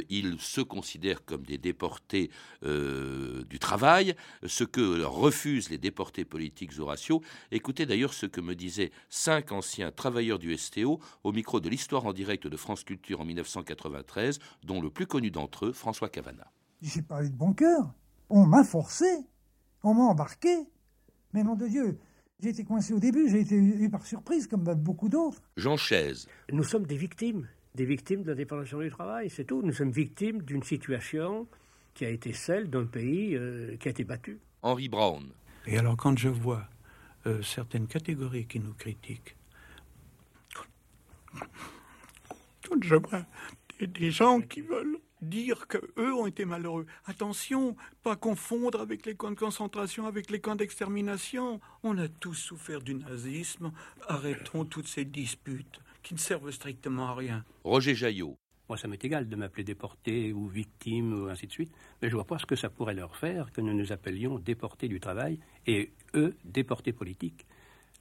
ils 0.08 0.40
se 0.40 0.60
considèrent 0.60 1.24
comme 1.24 1.42
des 1.42 1.58
déportés 1.58 2.30
du 2.62 3.58
travail, 3.58 4.14
ce 4.46 4.64
que 4.64 5.02
refusent 5.02 5.70
les 5.70 5.78
déportés 5.78 6.24
politiques 6.24 6.78
Horatio. 6.78 7.22
Écoutez 7.50 7.86
d'ailleurs 7.86 8.14
ce 8.14 8.26
que 8.26 8.40
me 8.40 8.54
disaient 8.54 8.90
cinq 9.08 9.52
anciens 9.52 9.90
travailleurs 9.90 10.38
du 10.38 10.56
STO 10.56 11.00
au 11.22 11.32
micro 11.32 11.60
de 11.60 11.68
l'Histoire 11.68 12.06
en 12.06 12.12
direct 12.12 12.46
de 12.46 12.56
France 12.56 12.84
Culture 12.84 13.20
en 13.20 13.24
1993, 13.24 14.38
dont 14.64 14.80
le 14.80 14.90
plus 14.90 15.06
connu 15.06 15.30
d'entre 15.30 15.66
eux, 15.66 15.72
François 15.72 16.08
Cavana. 16.08 16.43
J'ai 16.82 17.02
parlé 17.02 17.28
de 17.28 17.36
bon 17.36 17.52
cœur. 17.52 17.94
On 18.28 18.46
m'a 18.46 18.64
forcé. 18.64 19.06
On 19.82 19.94
m'a 19.94 20.02
embarqué. 20.02 20.68
Mais 21.32 21.42
nom 21.42 21.56
de 21.56 21.66
Dieu, 21.66 21.98
j'ai 22.40 22.50
été 22.50 22.64
coincé 22.64 22.92
au 22.92 23.00
début, 23.00 23.28
j'ai 23.28 23.40
été 23.40 23.56
eu 23.56 23.88
par 23.90 24.06
surprise 24.06 24.46
comme 24.46 24.62
beaucoup 24.62 25.08
d'autres. 25.08 25.42
Jean 25.56 25.76
Chaise. 25.76 26.28
Nous 26.52 26.62
sommes 26.62 26.86
des 26.86 26.96
victimes, 26.96 27.48
des 27.74 27.84
victimes 27.84 28.22
de 28.22 28.28
la 28.28 28.34
déportation 28.34 28.80
du 28.80 28.90
travail, 28.90 29.30
c'est 29.30 29.44
tout. 29.44 29.62
Nous 29.62 29.72
sommes 29.72 29.90
victimes 29.90 30.42
d'une 30.42 30.62
situation 30.62 31.48
qui 31.94 32.04
a 32.04 32.10
été 32.10 32.32
celle 32.32 32.70
d'un 32.70 32.86
pays 32.86 33.34
euh, 33.34 33.76
qui 33.76 33.88
a 33.88 33.90
été 33.90 34.04
battu. 34.04 34.40
Henri 34.62 34.88
Brown. 34.88 35.30
Et 35.66 35.78
alors 35.78 35.96
quand 35.96 36.18
je 36.18 36.28
vois 36.28 36.68
euh, 37.26 37.42
certaines 37.42 37.86
catégories 37.86 38.46
qui 38.46 38.60
nous 38.60 38.74
critiquent, 38.74 39.36
quand 42.68 42.82
je 42.82 42.94
vois 42.94 43.24
des, 43.78 43.86
des 43.86 44.10
gens 44.10 44.40
qui 44.40 44.60
veulent 44.60 44.98
dire 45.24 45.66
que 45.66 45.78
eux 45.98 46.14
ont 46.14 46.26
été 46.26 46.44
malheureux. 46.44 46.86
Attention, 47.06 47.76
pas 48.02 48.16
confondre 48.16 48.80
avec 48.80 49.06
les 49.06 49.14
camps 49.14 49.30
de 49.30 49.36
concentration, 49.36 50.06
avec 50.06 50.30
les 50.30 50.40
camps 50.40 50.56
d'extermination. 50.56 51.60
On 51.82 51.98
a 51.98 52.08
tous 52.08 52.34
souffert 52.34 52.80
du 52.80 52.94
nazisme. 52.94 53.72
Arrêtons 54.08 54.64
toutes 54.64 54.88
ces 54.88 55.04
disputes 55.04 55.80
qui 56.02 56.14
ne 56.14 56.18
servent 56.18 56.50
strictement 56.50 57.08
à 57.08 57.14
rien. 57.14 57.44
Roger 57.64 57.94
Jaillot. 57.94 58.36
Moi, 58.68 58.78
ça 58.78 58.88
m'est 58.88 59.04
égal 59.04 59.28
de 59.28 59.36
m'appeler 59.36 59.64
déporté 59.64 60.32
ou 60.32 60.48
victime 60.48 61.12
ou 61.12 61.28
ainsi 61.28 61.46
de 61.46 61.52
suite, 61.52 61.72
mais 62.00 62.08
je 62.08 62.14
vois 62.14 62.24
pas 62.24 62.38
ce 62.38 62.46
que 62.46 62.56
ça 62.56 62.70
pourrait 62.70 62.94
leur 62.94 63.14
faire 63.16 63.52
que 63.52 63.60
nous 63.60 63.74
nous 63.74 63.92
appelions 63.92 64.38
déportés 64.38 64.88
du 64.88 65.00
travail 65.00 65.38
et 65.66 65.92
eux, 66.14 66.34
déportés 66.44 66.94
politiques. 66.94 67.44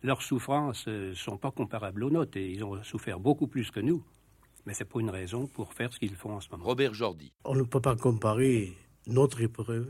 Leurs 0.04 0.22
souffrances 0.22 0.88
ne 0.88 1.14
sont 1.14 1.38
pas 1.38 1.52
comparables 1.52 2.04
aux 2.04 2.10
nôtres 2.10 2.38
et 2.38 2.50
ils 2.50 2.64
ont 2.64 2.82
souffert 2.84 3.20
beaucoup 3.20 3.48
plus 3.48 3.72
que 3.72 3.82
nous. 3.82 4.04
Mais 4.66 4.74
c'est 4.74 4.86
pas 4.86 5.00
une 5.00 5.10
raison 5.10 5.48
pour 5.48 5.74
faire 5.74 5.92
ce 5.94 6.00
qu'ils 6.00 6.16
font 6.16 6.32
en 6.36 6.40
ce 6.42 6.50
moment. 6.50 6.64
Robert 6.66 6.94
Jordi. 6.94 7.34
On 7.44 7.56
ne 7.56 7.64
peut 7.64 7.82
pas 7.82 7.96
comparer 7.96 8.74
notre 9.08 9.42
épreuve 9.42 9.90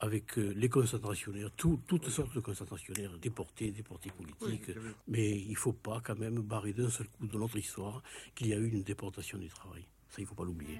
avec 0.00 0.38
euh, 0.38 0.52
les 0.56 0.68
concentrationnaires, 0.68 1.50
tout- 1.56 1.80
toutes 1.86 2.08
sortes 2.08 2.34
de 2.34 2.40
concentrationnaires, 2.40 3.16
déportés, 3.18 3.70
déportés 3.70 4.10
politiques. 4.10 4.74
Oui. 4.76 4.90
Mais 5.08 5.30
il 5.38 5.50
ne 5.50 5.54
faut 5.56 5.72
pas 5.72 6.00
quand 6.04 6.18
même 6.18 6.40
barrer 6.40 6.72
d'un 6.72 6.90
seul 6.90 7.08
coup 7.08 7.26
de 7.26 7.38
notre 7.38 7.56
histoire 7.56 8.02
qu'il 8.34 8.48
y 8.48 8.54
a 8.54 8.56
eu 8.58 8.68
une 8.68 8.82
déportation 8.82 9.38
du 9.38 9.48
travail. 9.48 9.86
Ça, 10.08 10.16
il 10.18 10.22
ne 10.22 10.28
faut 10.28 10.34
pas 10.34 10.44
l'oublier. 10.44 10.78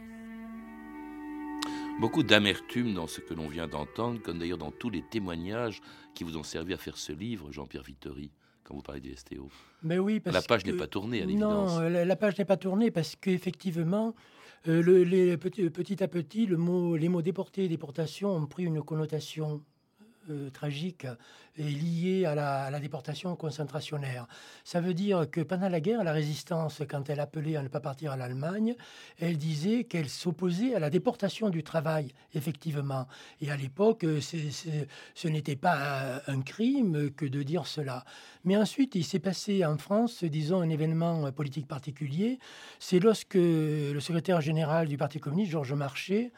Beaucoup 2.00 2.22
d'amertume 2.24 2.92
dans 2.94 3.06
ce 3.06 3.20
que 3.20 3.34
l'on 3.34 3.48
vient 3.48 3.68
d'entendre, 3.68 4.20
comme 4.20 4.38
d'ailleurs 4.38 4.58
dans 4.58 4.72
tous 4.72 4.90
les 4.90 5.02
témoignages 5.02 5.80
qui 6.14 6.24
vous 6.24 6.36
ont 6.36 6.42
servi 6.42 6.74
à 6.74 6.76
faire 6.78 6.96
ce 6.98 7.12
livre, 7.12 7.52
Jean-Pierre 7.52 7.84
Vittori, 7.84 8.30
quand 8.64 8.74
vous 8.74 8.82
parlez 8.82 9.00
du 9.00 9.14
STO. 9.14 9.48
Mais 9.82 9.98
oui, 9.98 10.20
parce 10.20 10.34
La 10.34 10.42
page 10.42 10.62
que- 10.64 10.70
n'est 10.70 10.76
pas 10.76 10.86
tournée, 10.86 11.22
à 11.22 11.26
l'évidence. 11.26 11.72
Non, 11.74 11.80
la, 11.88 12.04
la 12.04 12.16
page 12.16 12.38
n'est 12.38 12.44
pas 12.44 12.56
tournée 12.56 12.90
parce 12.90 13.14
qu'effectivement, 13.16 14.14
euh, 14.68 14.82
le- 14.82 15.04
les- 15.04 15.36
petit, 15.36 15.68
petit 15.70 16.02
à 16.02 16.08
petit, 16.08 16.46
le 16.46 16.56
mot, 16.56 16.96
les 16.96 17.08
mots 17.08 17.22
déportés 17.22 17.64
et 17.64 17.68
déportation 17.68 18.34
ont 18.34 18.46
pris 18.46 18.64
une 18.64 18.82
connotation 18.82 19.62
euh, 20.30 20.50
tragique 20.50 21.06
et 21.56 21.62
liée 21.62 22.24
à 22.24 22.34
la, 22.34 22.80
déportation 22.80 23.36
concentrationnaire. 23.36 24.26
Ça 24.64 24.80
veut 24.80 24.94
dire 24.94 25.30
que 25.30 25.40
pendant 25.40 25.68
la 25.68 25.80
guerre, 25.80 26.02
la 26.02 26.12
résistance, 26.12 26.82
quand 26.88 27.08
elle 27.08 27.20
appelait 27.20 27.56
à 27.56 27.62
ne 27.62 27.68
pas 27.68 27.80
partir 27.80 28.12
à 28.12 28.16
l'Allemagne, 28.16 28.74
elle 29.20 29.38
disait 29.38 29.84
qu'elle 29.84 30.08
s'opposait 30.08 30.74
à 30.74 30.78
la 30.80 30.90
déportation 30.90 31.50
du 31.50 31.62
travail, 31.62 32.12
effectivement. 32.34 33.06
Et 33.40 33.50
à 33.50 33.56
l'époque, 33.56 34.04
ce 34.20 35.28
n'était 35.28 35.56
pas 35.56 36.02
euh, 36.02 36.18
un 36.26 36.42
crime 36.42 37.10
que 37.10 37.26
de 37.26 37.42
dire 37.42 37.66
cela. 37.66 38.04
Mais 38.44 38.56
ensuite, 38.56 38.94
il 38.94 39.04
s'est 39.04 39.20
passé 39.20 39.64
en 39.64 39.78
France, 39.78 40.24
disons, 40.24 40.60
un 40.60 40.70
événement 40.70 41.30
politique 41.32 41.68
particulier. 41.68 42.38
C'est 42.78 42.98
lorsque 42.98 43.34
le 43.34 43.98
secrétaire 44.00 44.40
général 44.40 44.88
du 44.88 44.96
Parti 44.96 45.20
communiste, 45.20 45.52
Georges 45.52 45.74
Marchais, 45.74 46.32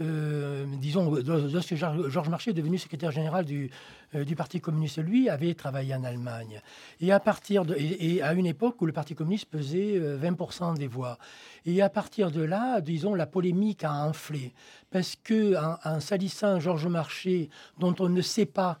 euh, 0.00 0.64
disons, 0.78 1.12
lorsque 1.26 1.74
Georges 1.74 2.28
Marchais 2.28 2.50
est 2.52 2.54
devenu 2.54 2.78
secrétaire 2.78 3.10
général 3.10 3.44
du, 3.44 3.70
euh, 4.14 4.24
du 4.24 4.36
Parti 4.36 4.60
communiste, 4.60 4.98
lui 4.98 5.28
avait 5.28 5.54
travaillé 5.54 5.94
en 5.94 6.04
Allemagne. 6.04 6.60
Et 7.00 7.12
à 7.12 7.20
partir 7.20 7.64
et, 7.76 8.22
à 8.22 8.32
une 8.34 8.46
époque 8.46 8.80
où 8.80 8.86
le 8.86 8.92
Parti 8.92 9.14
communiste 9.14 9.46
pesait 9.46 9.96
euh, 9.96 10.18
20% 10.18 10.76
des 10.76 10.86
voix. 10.86 11.18
Et 11.66 11.82
à 11.82 11.88
partir 11.88 12.30
de 12.30 12.42
là, 12.42 12.80
disons, 12.80 13.14
la 13.14 13.26
polémique 13.26 13.84
a 13.84 13.92
enflé. 13.92 14.54
Parce 14.90 15.16
que 15.16 15.56
en, 15.56 15.78
en 15.84 16.00
salissant 16.00 16.60
Georges 16.60 16.86
Marchais, 16.86 17.48
dont 17.78 17.94
on 17.98 18.08
ne 18.08 18.22
sait 18.22 18.46
pas 18.46 18.80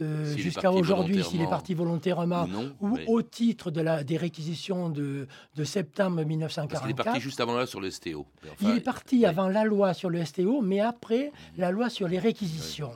euh, 0.00 0.36
jusqu'à 0.36 0.72
aujourd'hui 0.72 1.22
s'il 1.22 1.40
est 1.40 1.46
parti 1.48 1.72
volontairement 1.74 2.44
ou 2.44 2.48
non, 2.48 2.74
ou 2.80 2.88
mais- 2.88 3.04
au 3.06 3.22
titre 3.22 3.70
de 3.70 3.80
la, 3.80 4.02
des 4.02 4.16
réquisitions 4.16 4.88
de, 4.88 5.28
de 5.54 5.64
septembre 5.64 6.16
Parce 6.16 6.24
qu'il 6.26 6.32
est 6.32 6.36
1944. 6.36 7.04
parti 7.04 7.20
juste 7.20 7.40
avant 7.40 7.54
là 7.56 7.66
sur 7.66 7.80
le 7.80 7.90
STO. 7.90 8.26
Enfin, 8.44 8.54
Il 8.60 8.76
est 8.76 8.80
parti 8.80 9.24
avant 9.24 9.48
la 9.48 9.64
loi 9.64 9.94
sur 9.94 10.10
le 10.10 10.24
STO, 10.24 10.62
mais 10.62 10.80
après 10.80 11.30
la 11.56 11.70
loi 11.70 11.90
sur 11.90 12.08
les 12.08 12.18
réquisitions. 12.18 12.92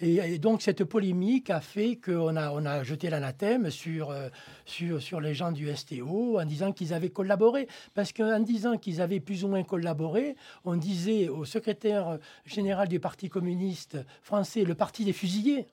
Et, 0.00 0.14
et 0.16 0.38
donc 0.38 0.60
cette 0.62 0.82
polémique 0.84 1.50
a 1.50 1.60
fait 1.60 1.96
qu'on 1.96 2.34
a, 2.36 2.50
on 2.50 2.66
a 2.66 2.82
jeté 2.82 3.10
l'anathème 3.10 3.70
sur, 3.70 4.10
euh, 4.10 4.28
sur, 4.64 5.00
sur 5.00 5.20
les 5.20 5.34
gens 5.34 5.52
du 5.52 5.68
STO 5.76 6.40
en 6.40 6.44
disant 6.44 6.72
qu'ils 6.72 6.92
avaient 6.92 7.10
collaboré. 7.10 7.68
Parce 7.94 8.12
qu'en 8.12 8.40
disant 8.40 8.76
qu'ils 8.76 9.00
avaient 9.00 9.20
plus 9.20 9.44
ou 9.44 9.48
moins 9.48 9.62
collaboré, 9.62 10.34
on 10.64 10.74
disait 10.76 11.28
au 11.28 11.44
secrétaire 11.44 12.18
général 12.44 12.88
du 12.88 12.98
Parti 12.98 13.28
communiste 13.28 13.98
français, 14.22 14.64
le 14.64 14.74
parti 14.74 15.04
des 15.04 15.12
fusillés, 15.12 15.66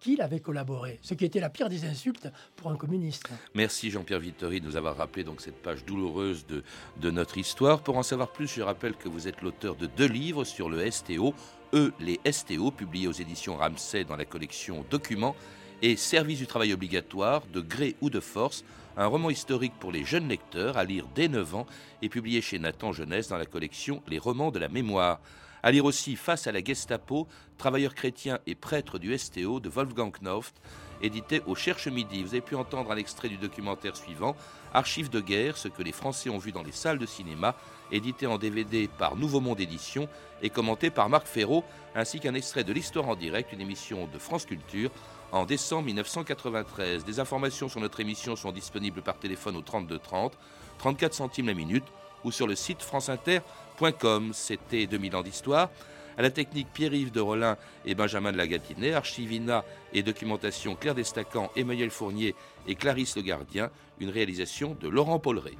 qu'il 0.00 0.22
avait 0.22 0.40
collaboré. 0.40 0.98
Ce 1.02 1.14
qui 1.14 1.24
était 1.24 1.40
la 1.40 1.50
pire 1.50 1.68
des 1.68 1.84
insultes 1.84 2.28
pour 2.56 2.70
un 2.70 2.76
communiste. 2.76 3.28
Merci 3.54 3.90
Jean-Pierre 3.90 4.18
Vittori 4.18 4.60
de 4.60 4.66
nous 4.66 4.76
avoir 4.76 4.96
rappelé 4.96 5.24
donc 5.24 5.40
cette 5.40 5.62
page 5.62 5.84
douloureuse 5.84 6.46
de, 6.46 7.10
notre 7.10 7.38
histoire. 7.38 7.82
Pour 7.82 7.96
en 7.96 8.02
savoir 8.02 8.32
plus, 8.32 8.48
je 8.48 8.62
rappelle 8.62 8.94
que 8.94 9.08
vous 9.08 9.28
êtes 9.28 9.42
l'auteur 9.42 9.76
de 9.76 9.86
deux 9.86 10.08
livres 10.08 10.44
sur 10.44 10.70
le 10.70 10.90
STO, 10.90 11.34
Eux 11.74 11.92
les 12.00 12.18
STO, 12.30 12.70
publiés 12.70 13.06
aux 13.06 13.12
éditions 13.12 13.56
Ramsay 13.56 14.04
dans 14.04 14.16
la 14.16 14.24
collection 14.24 14.84
Documents, 14.90 15.36
et 15.82 15.96
Service 15.96 16.38
du 16.38 16.46
travail 16.46 16.72
obligatoire, 16.72 17.42
de 17.52 17.60
gré 17.60 17.96
ou 18.00 18.10
de 18.10 18.20
force, 18.20 18.64
un 18.96 19.06
roman 19.06 19.30
historique 19.30 19.72
pour 19.78 19.92
les 19.92 20.04
jeunes 20.04 20.28
lecteurs 20.28 20.76
à 20.76 20.84
lire 20.84 21.06
dès 21.14 21.28
9 21.28 21.54
ans 21.54 21.66
et 22.02 22.08
publié 22.08 22.40
chez 22.40 22.58
Nathan 22.58 22.92
Jeunesse 22.92 23.28
dans 23.28 23.38
la 23.38 23.46
collection 23.46 24.02
Les 24.08 24.18
romans 24.18 24.50
de 24.50 24.58
la 24.58 24.68
mémoire. 24.68 25.20
À 25.62 25.70
lire 25.70 25.84
aussi 25.84 26.16
Face 26.16 26.46
à 26.46 26.52
la 26.52 26.64
Gestapo, 26.64 27.28
travailleurs 27.58 27.94
chrétiens 27.94 28.38
et 28.46 28.54
prêtres 28.54 28.98
du 28.98 29.16
STO 29.18 29.60
de 29.60 29.68
Wolfgang 29.68 30.10
Knauft, 30.10 30.54
édité 31.02 31.42
au 31.46 31.54
Cherche 31.54 31.86
Midi. 31.86 32.22
Vous 32.22 32.30
avez 32.30 32.40
pu 32.40 32.54
entendre 32.54 32.90
un 32.90 32.96
extrait 32.96 33.28
du 33.28 33.36
documentaire 33.36 33.94
suivant, 33.94 34.34
Archives 34.72 35.10
de 35.10 35.20
guerre, 35.20 35.58
ce 35.58 35.68
que 35.68 35.82
les 35.82 35.92
Français 35.92 36.30
ont 36.30 36.38
vu 36.38 36.50
dans 36.50 36.62
les 36.62 36.72
salles 36.72 36.98
de 36.98 37.04
cinéma, 37.04 37.56
édité 37.92 38.26
en 38.26 38.38
DVD 38.38 38.88
par 38.88 39.16
Nouveau 39.16 39.40
Monde 39.40 39.60
Édition 39.60 40.08
et 40.40 40.48
commenté 40.48 40.88
par 40.88 41.10
Marc 41.10 41.26
Ferraud, 41.26 41.64
ainsi 41.94 42.20
qu'un 42.20 42.34
extrait 42.34 42.64
de 42.64 42.72
l'Histoire 42.72 43.08
en 43.08 43.16
direct, 43.16 43.52
une 43.52 43.60
émission 43.60 44.08
de 44.10 44.18
France 44.18 44.46
Culture 44.46 44.90
en 45.30 45.44
décembre 45.44 45.86
1993. 45.86 47.04
Des 47.04 47.20
informations 47.20 47.68
sur 47.68 47.80
notre 47.80 48.00
émission 48.00 48.34
sont 48.34 48.52
disponibles 48.52 49.02
par 49.02 49.18
téléphone 49.18 49.56
au 49.56 49.62
32 49.62 49.98
30, 49.98 50.38
34 50.78 51.12
centimes 51.12 51.48
la 51.48 51.54
minute 51.54 51.84
ou 52.24 52.32
sur 52.32 52.46
le 52.46 52.54
site 52.54 52.82
franceinter.com. 52.82 54.30
C'était 54.32 54.86
2000 54.86 55.16
ans 55.16 55.22
d'histoire. 55.22 55.70
À 56.18 56.22
la 56.22 56.30
technique 56.30 56.68
Pierre-Yves 56.72 57.12
de 57.12 57.20
Rollin 57.20 57.56
et 57.86 57.94
Benjamin 57.94 58.32
de 58.32 58.36
la 58.36 58.96
Archivina 58.96 59.64
et 59.92 60.02
documentation 60.02 60.74
Claire 60.74 60.94
Destacan, 60.94 61.50
Emmanuel 61.56 61.90
Fournier 61.90 62.34
et 62.66 62.74
Clarisse 62.74 63.16
Le 63.16 63.22
Gardien, 63.22 63.70
une 64.00 64.10
réalisation 64.10 64.76
de 64.80 64.88
Laurent 64.88 65.18
Polleret. 65.18 65.56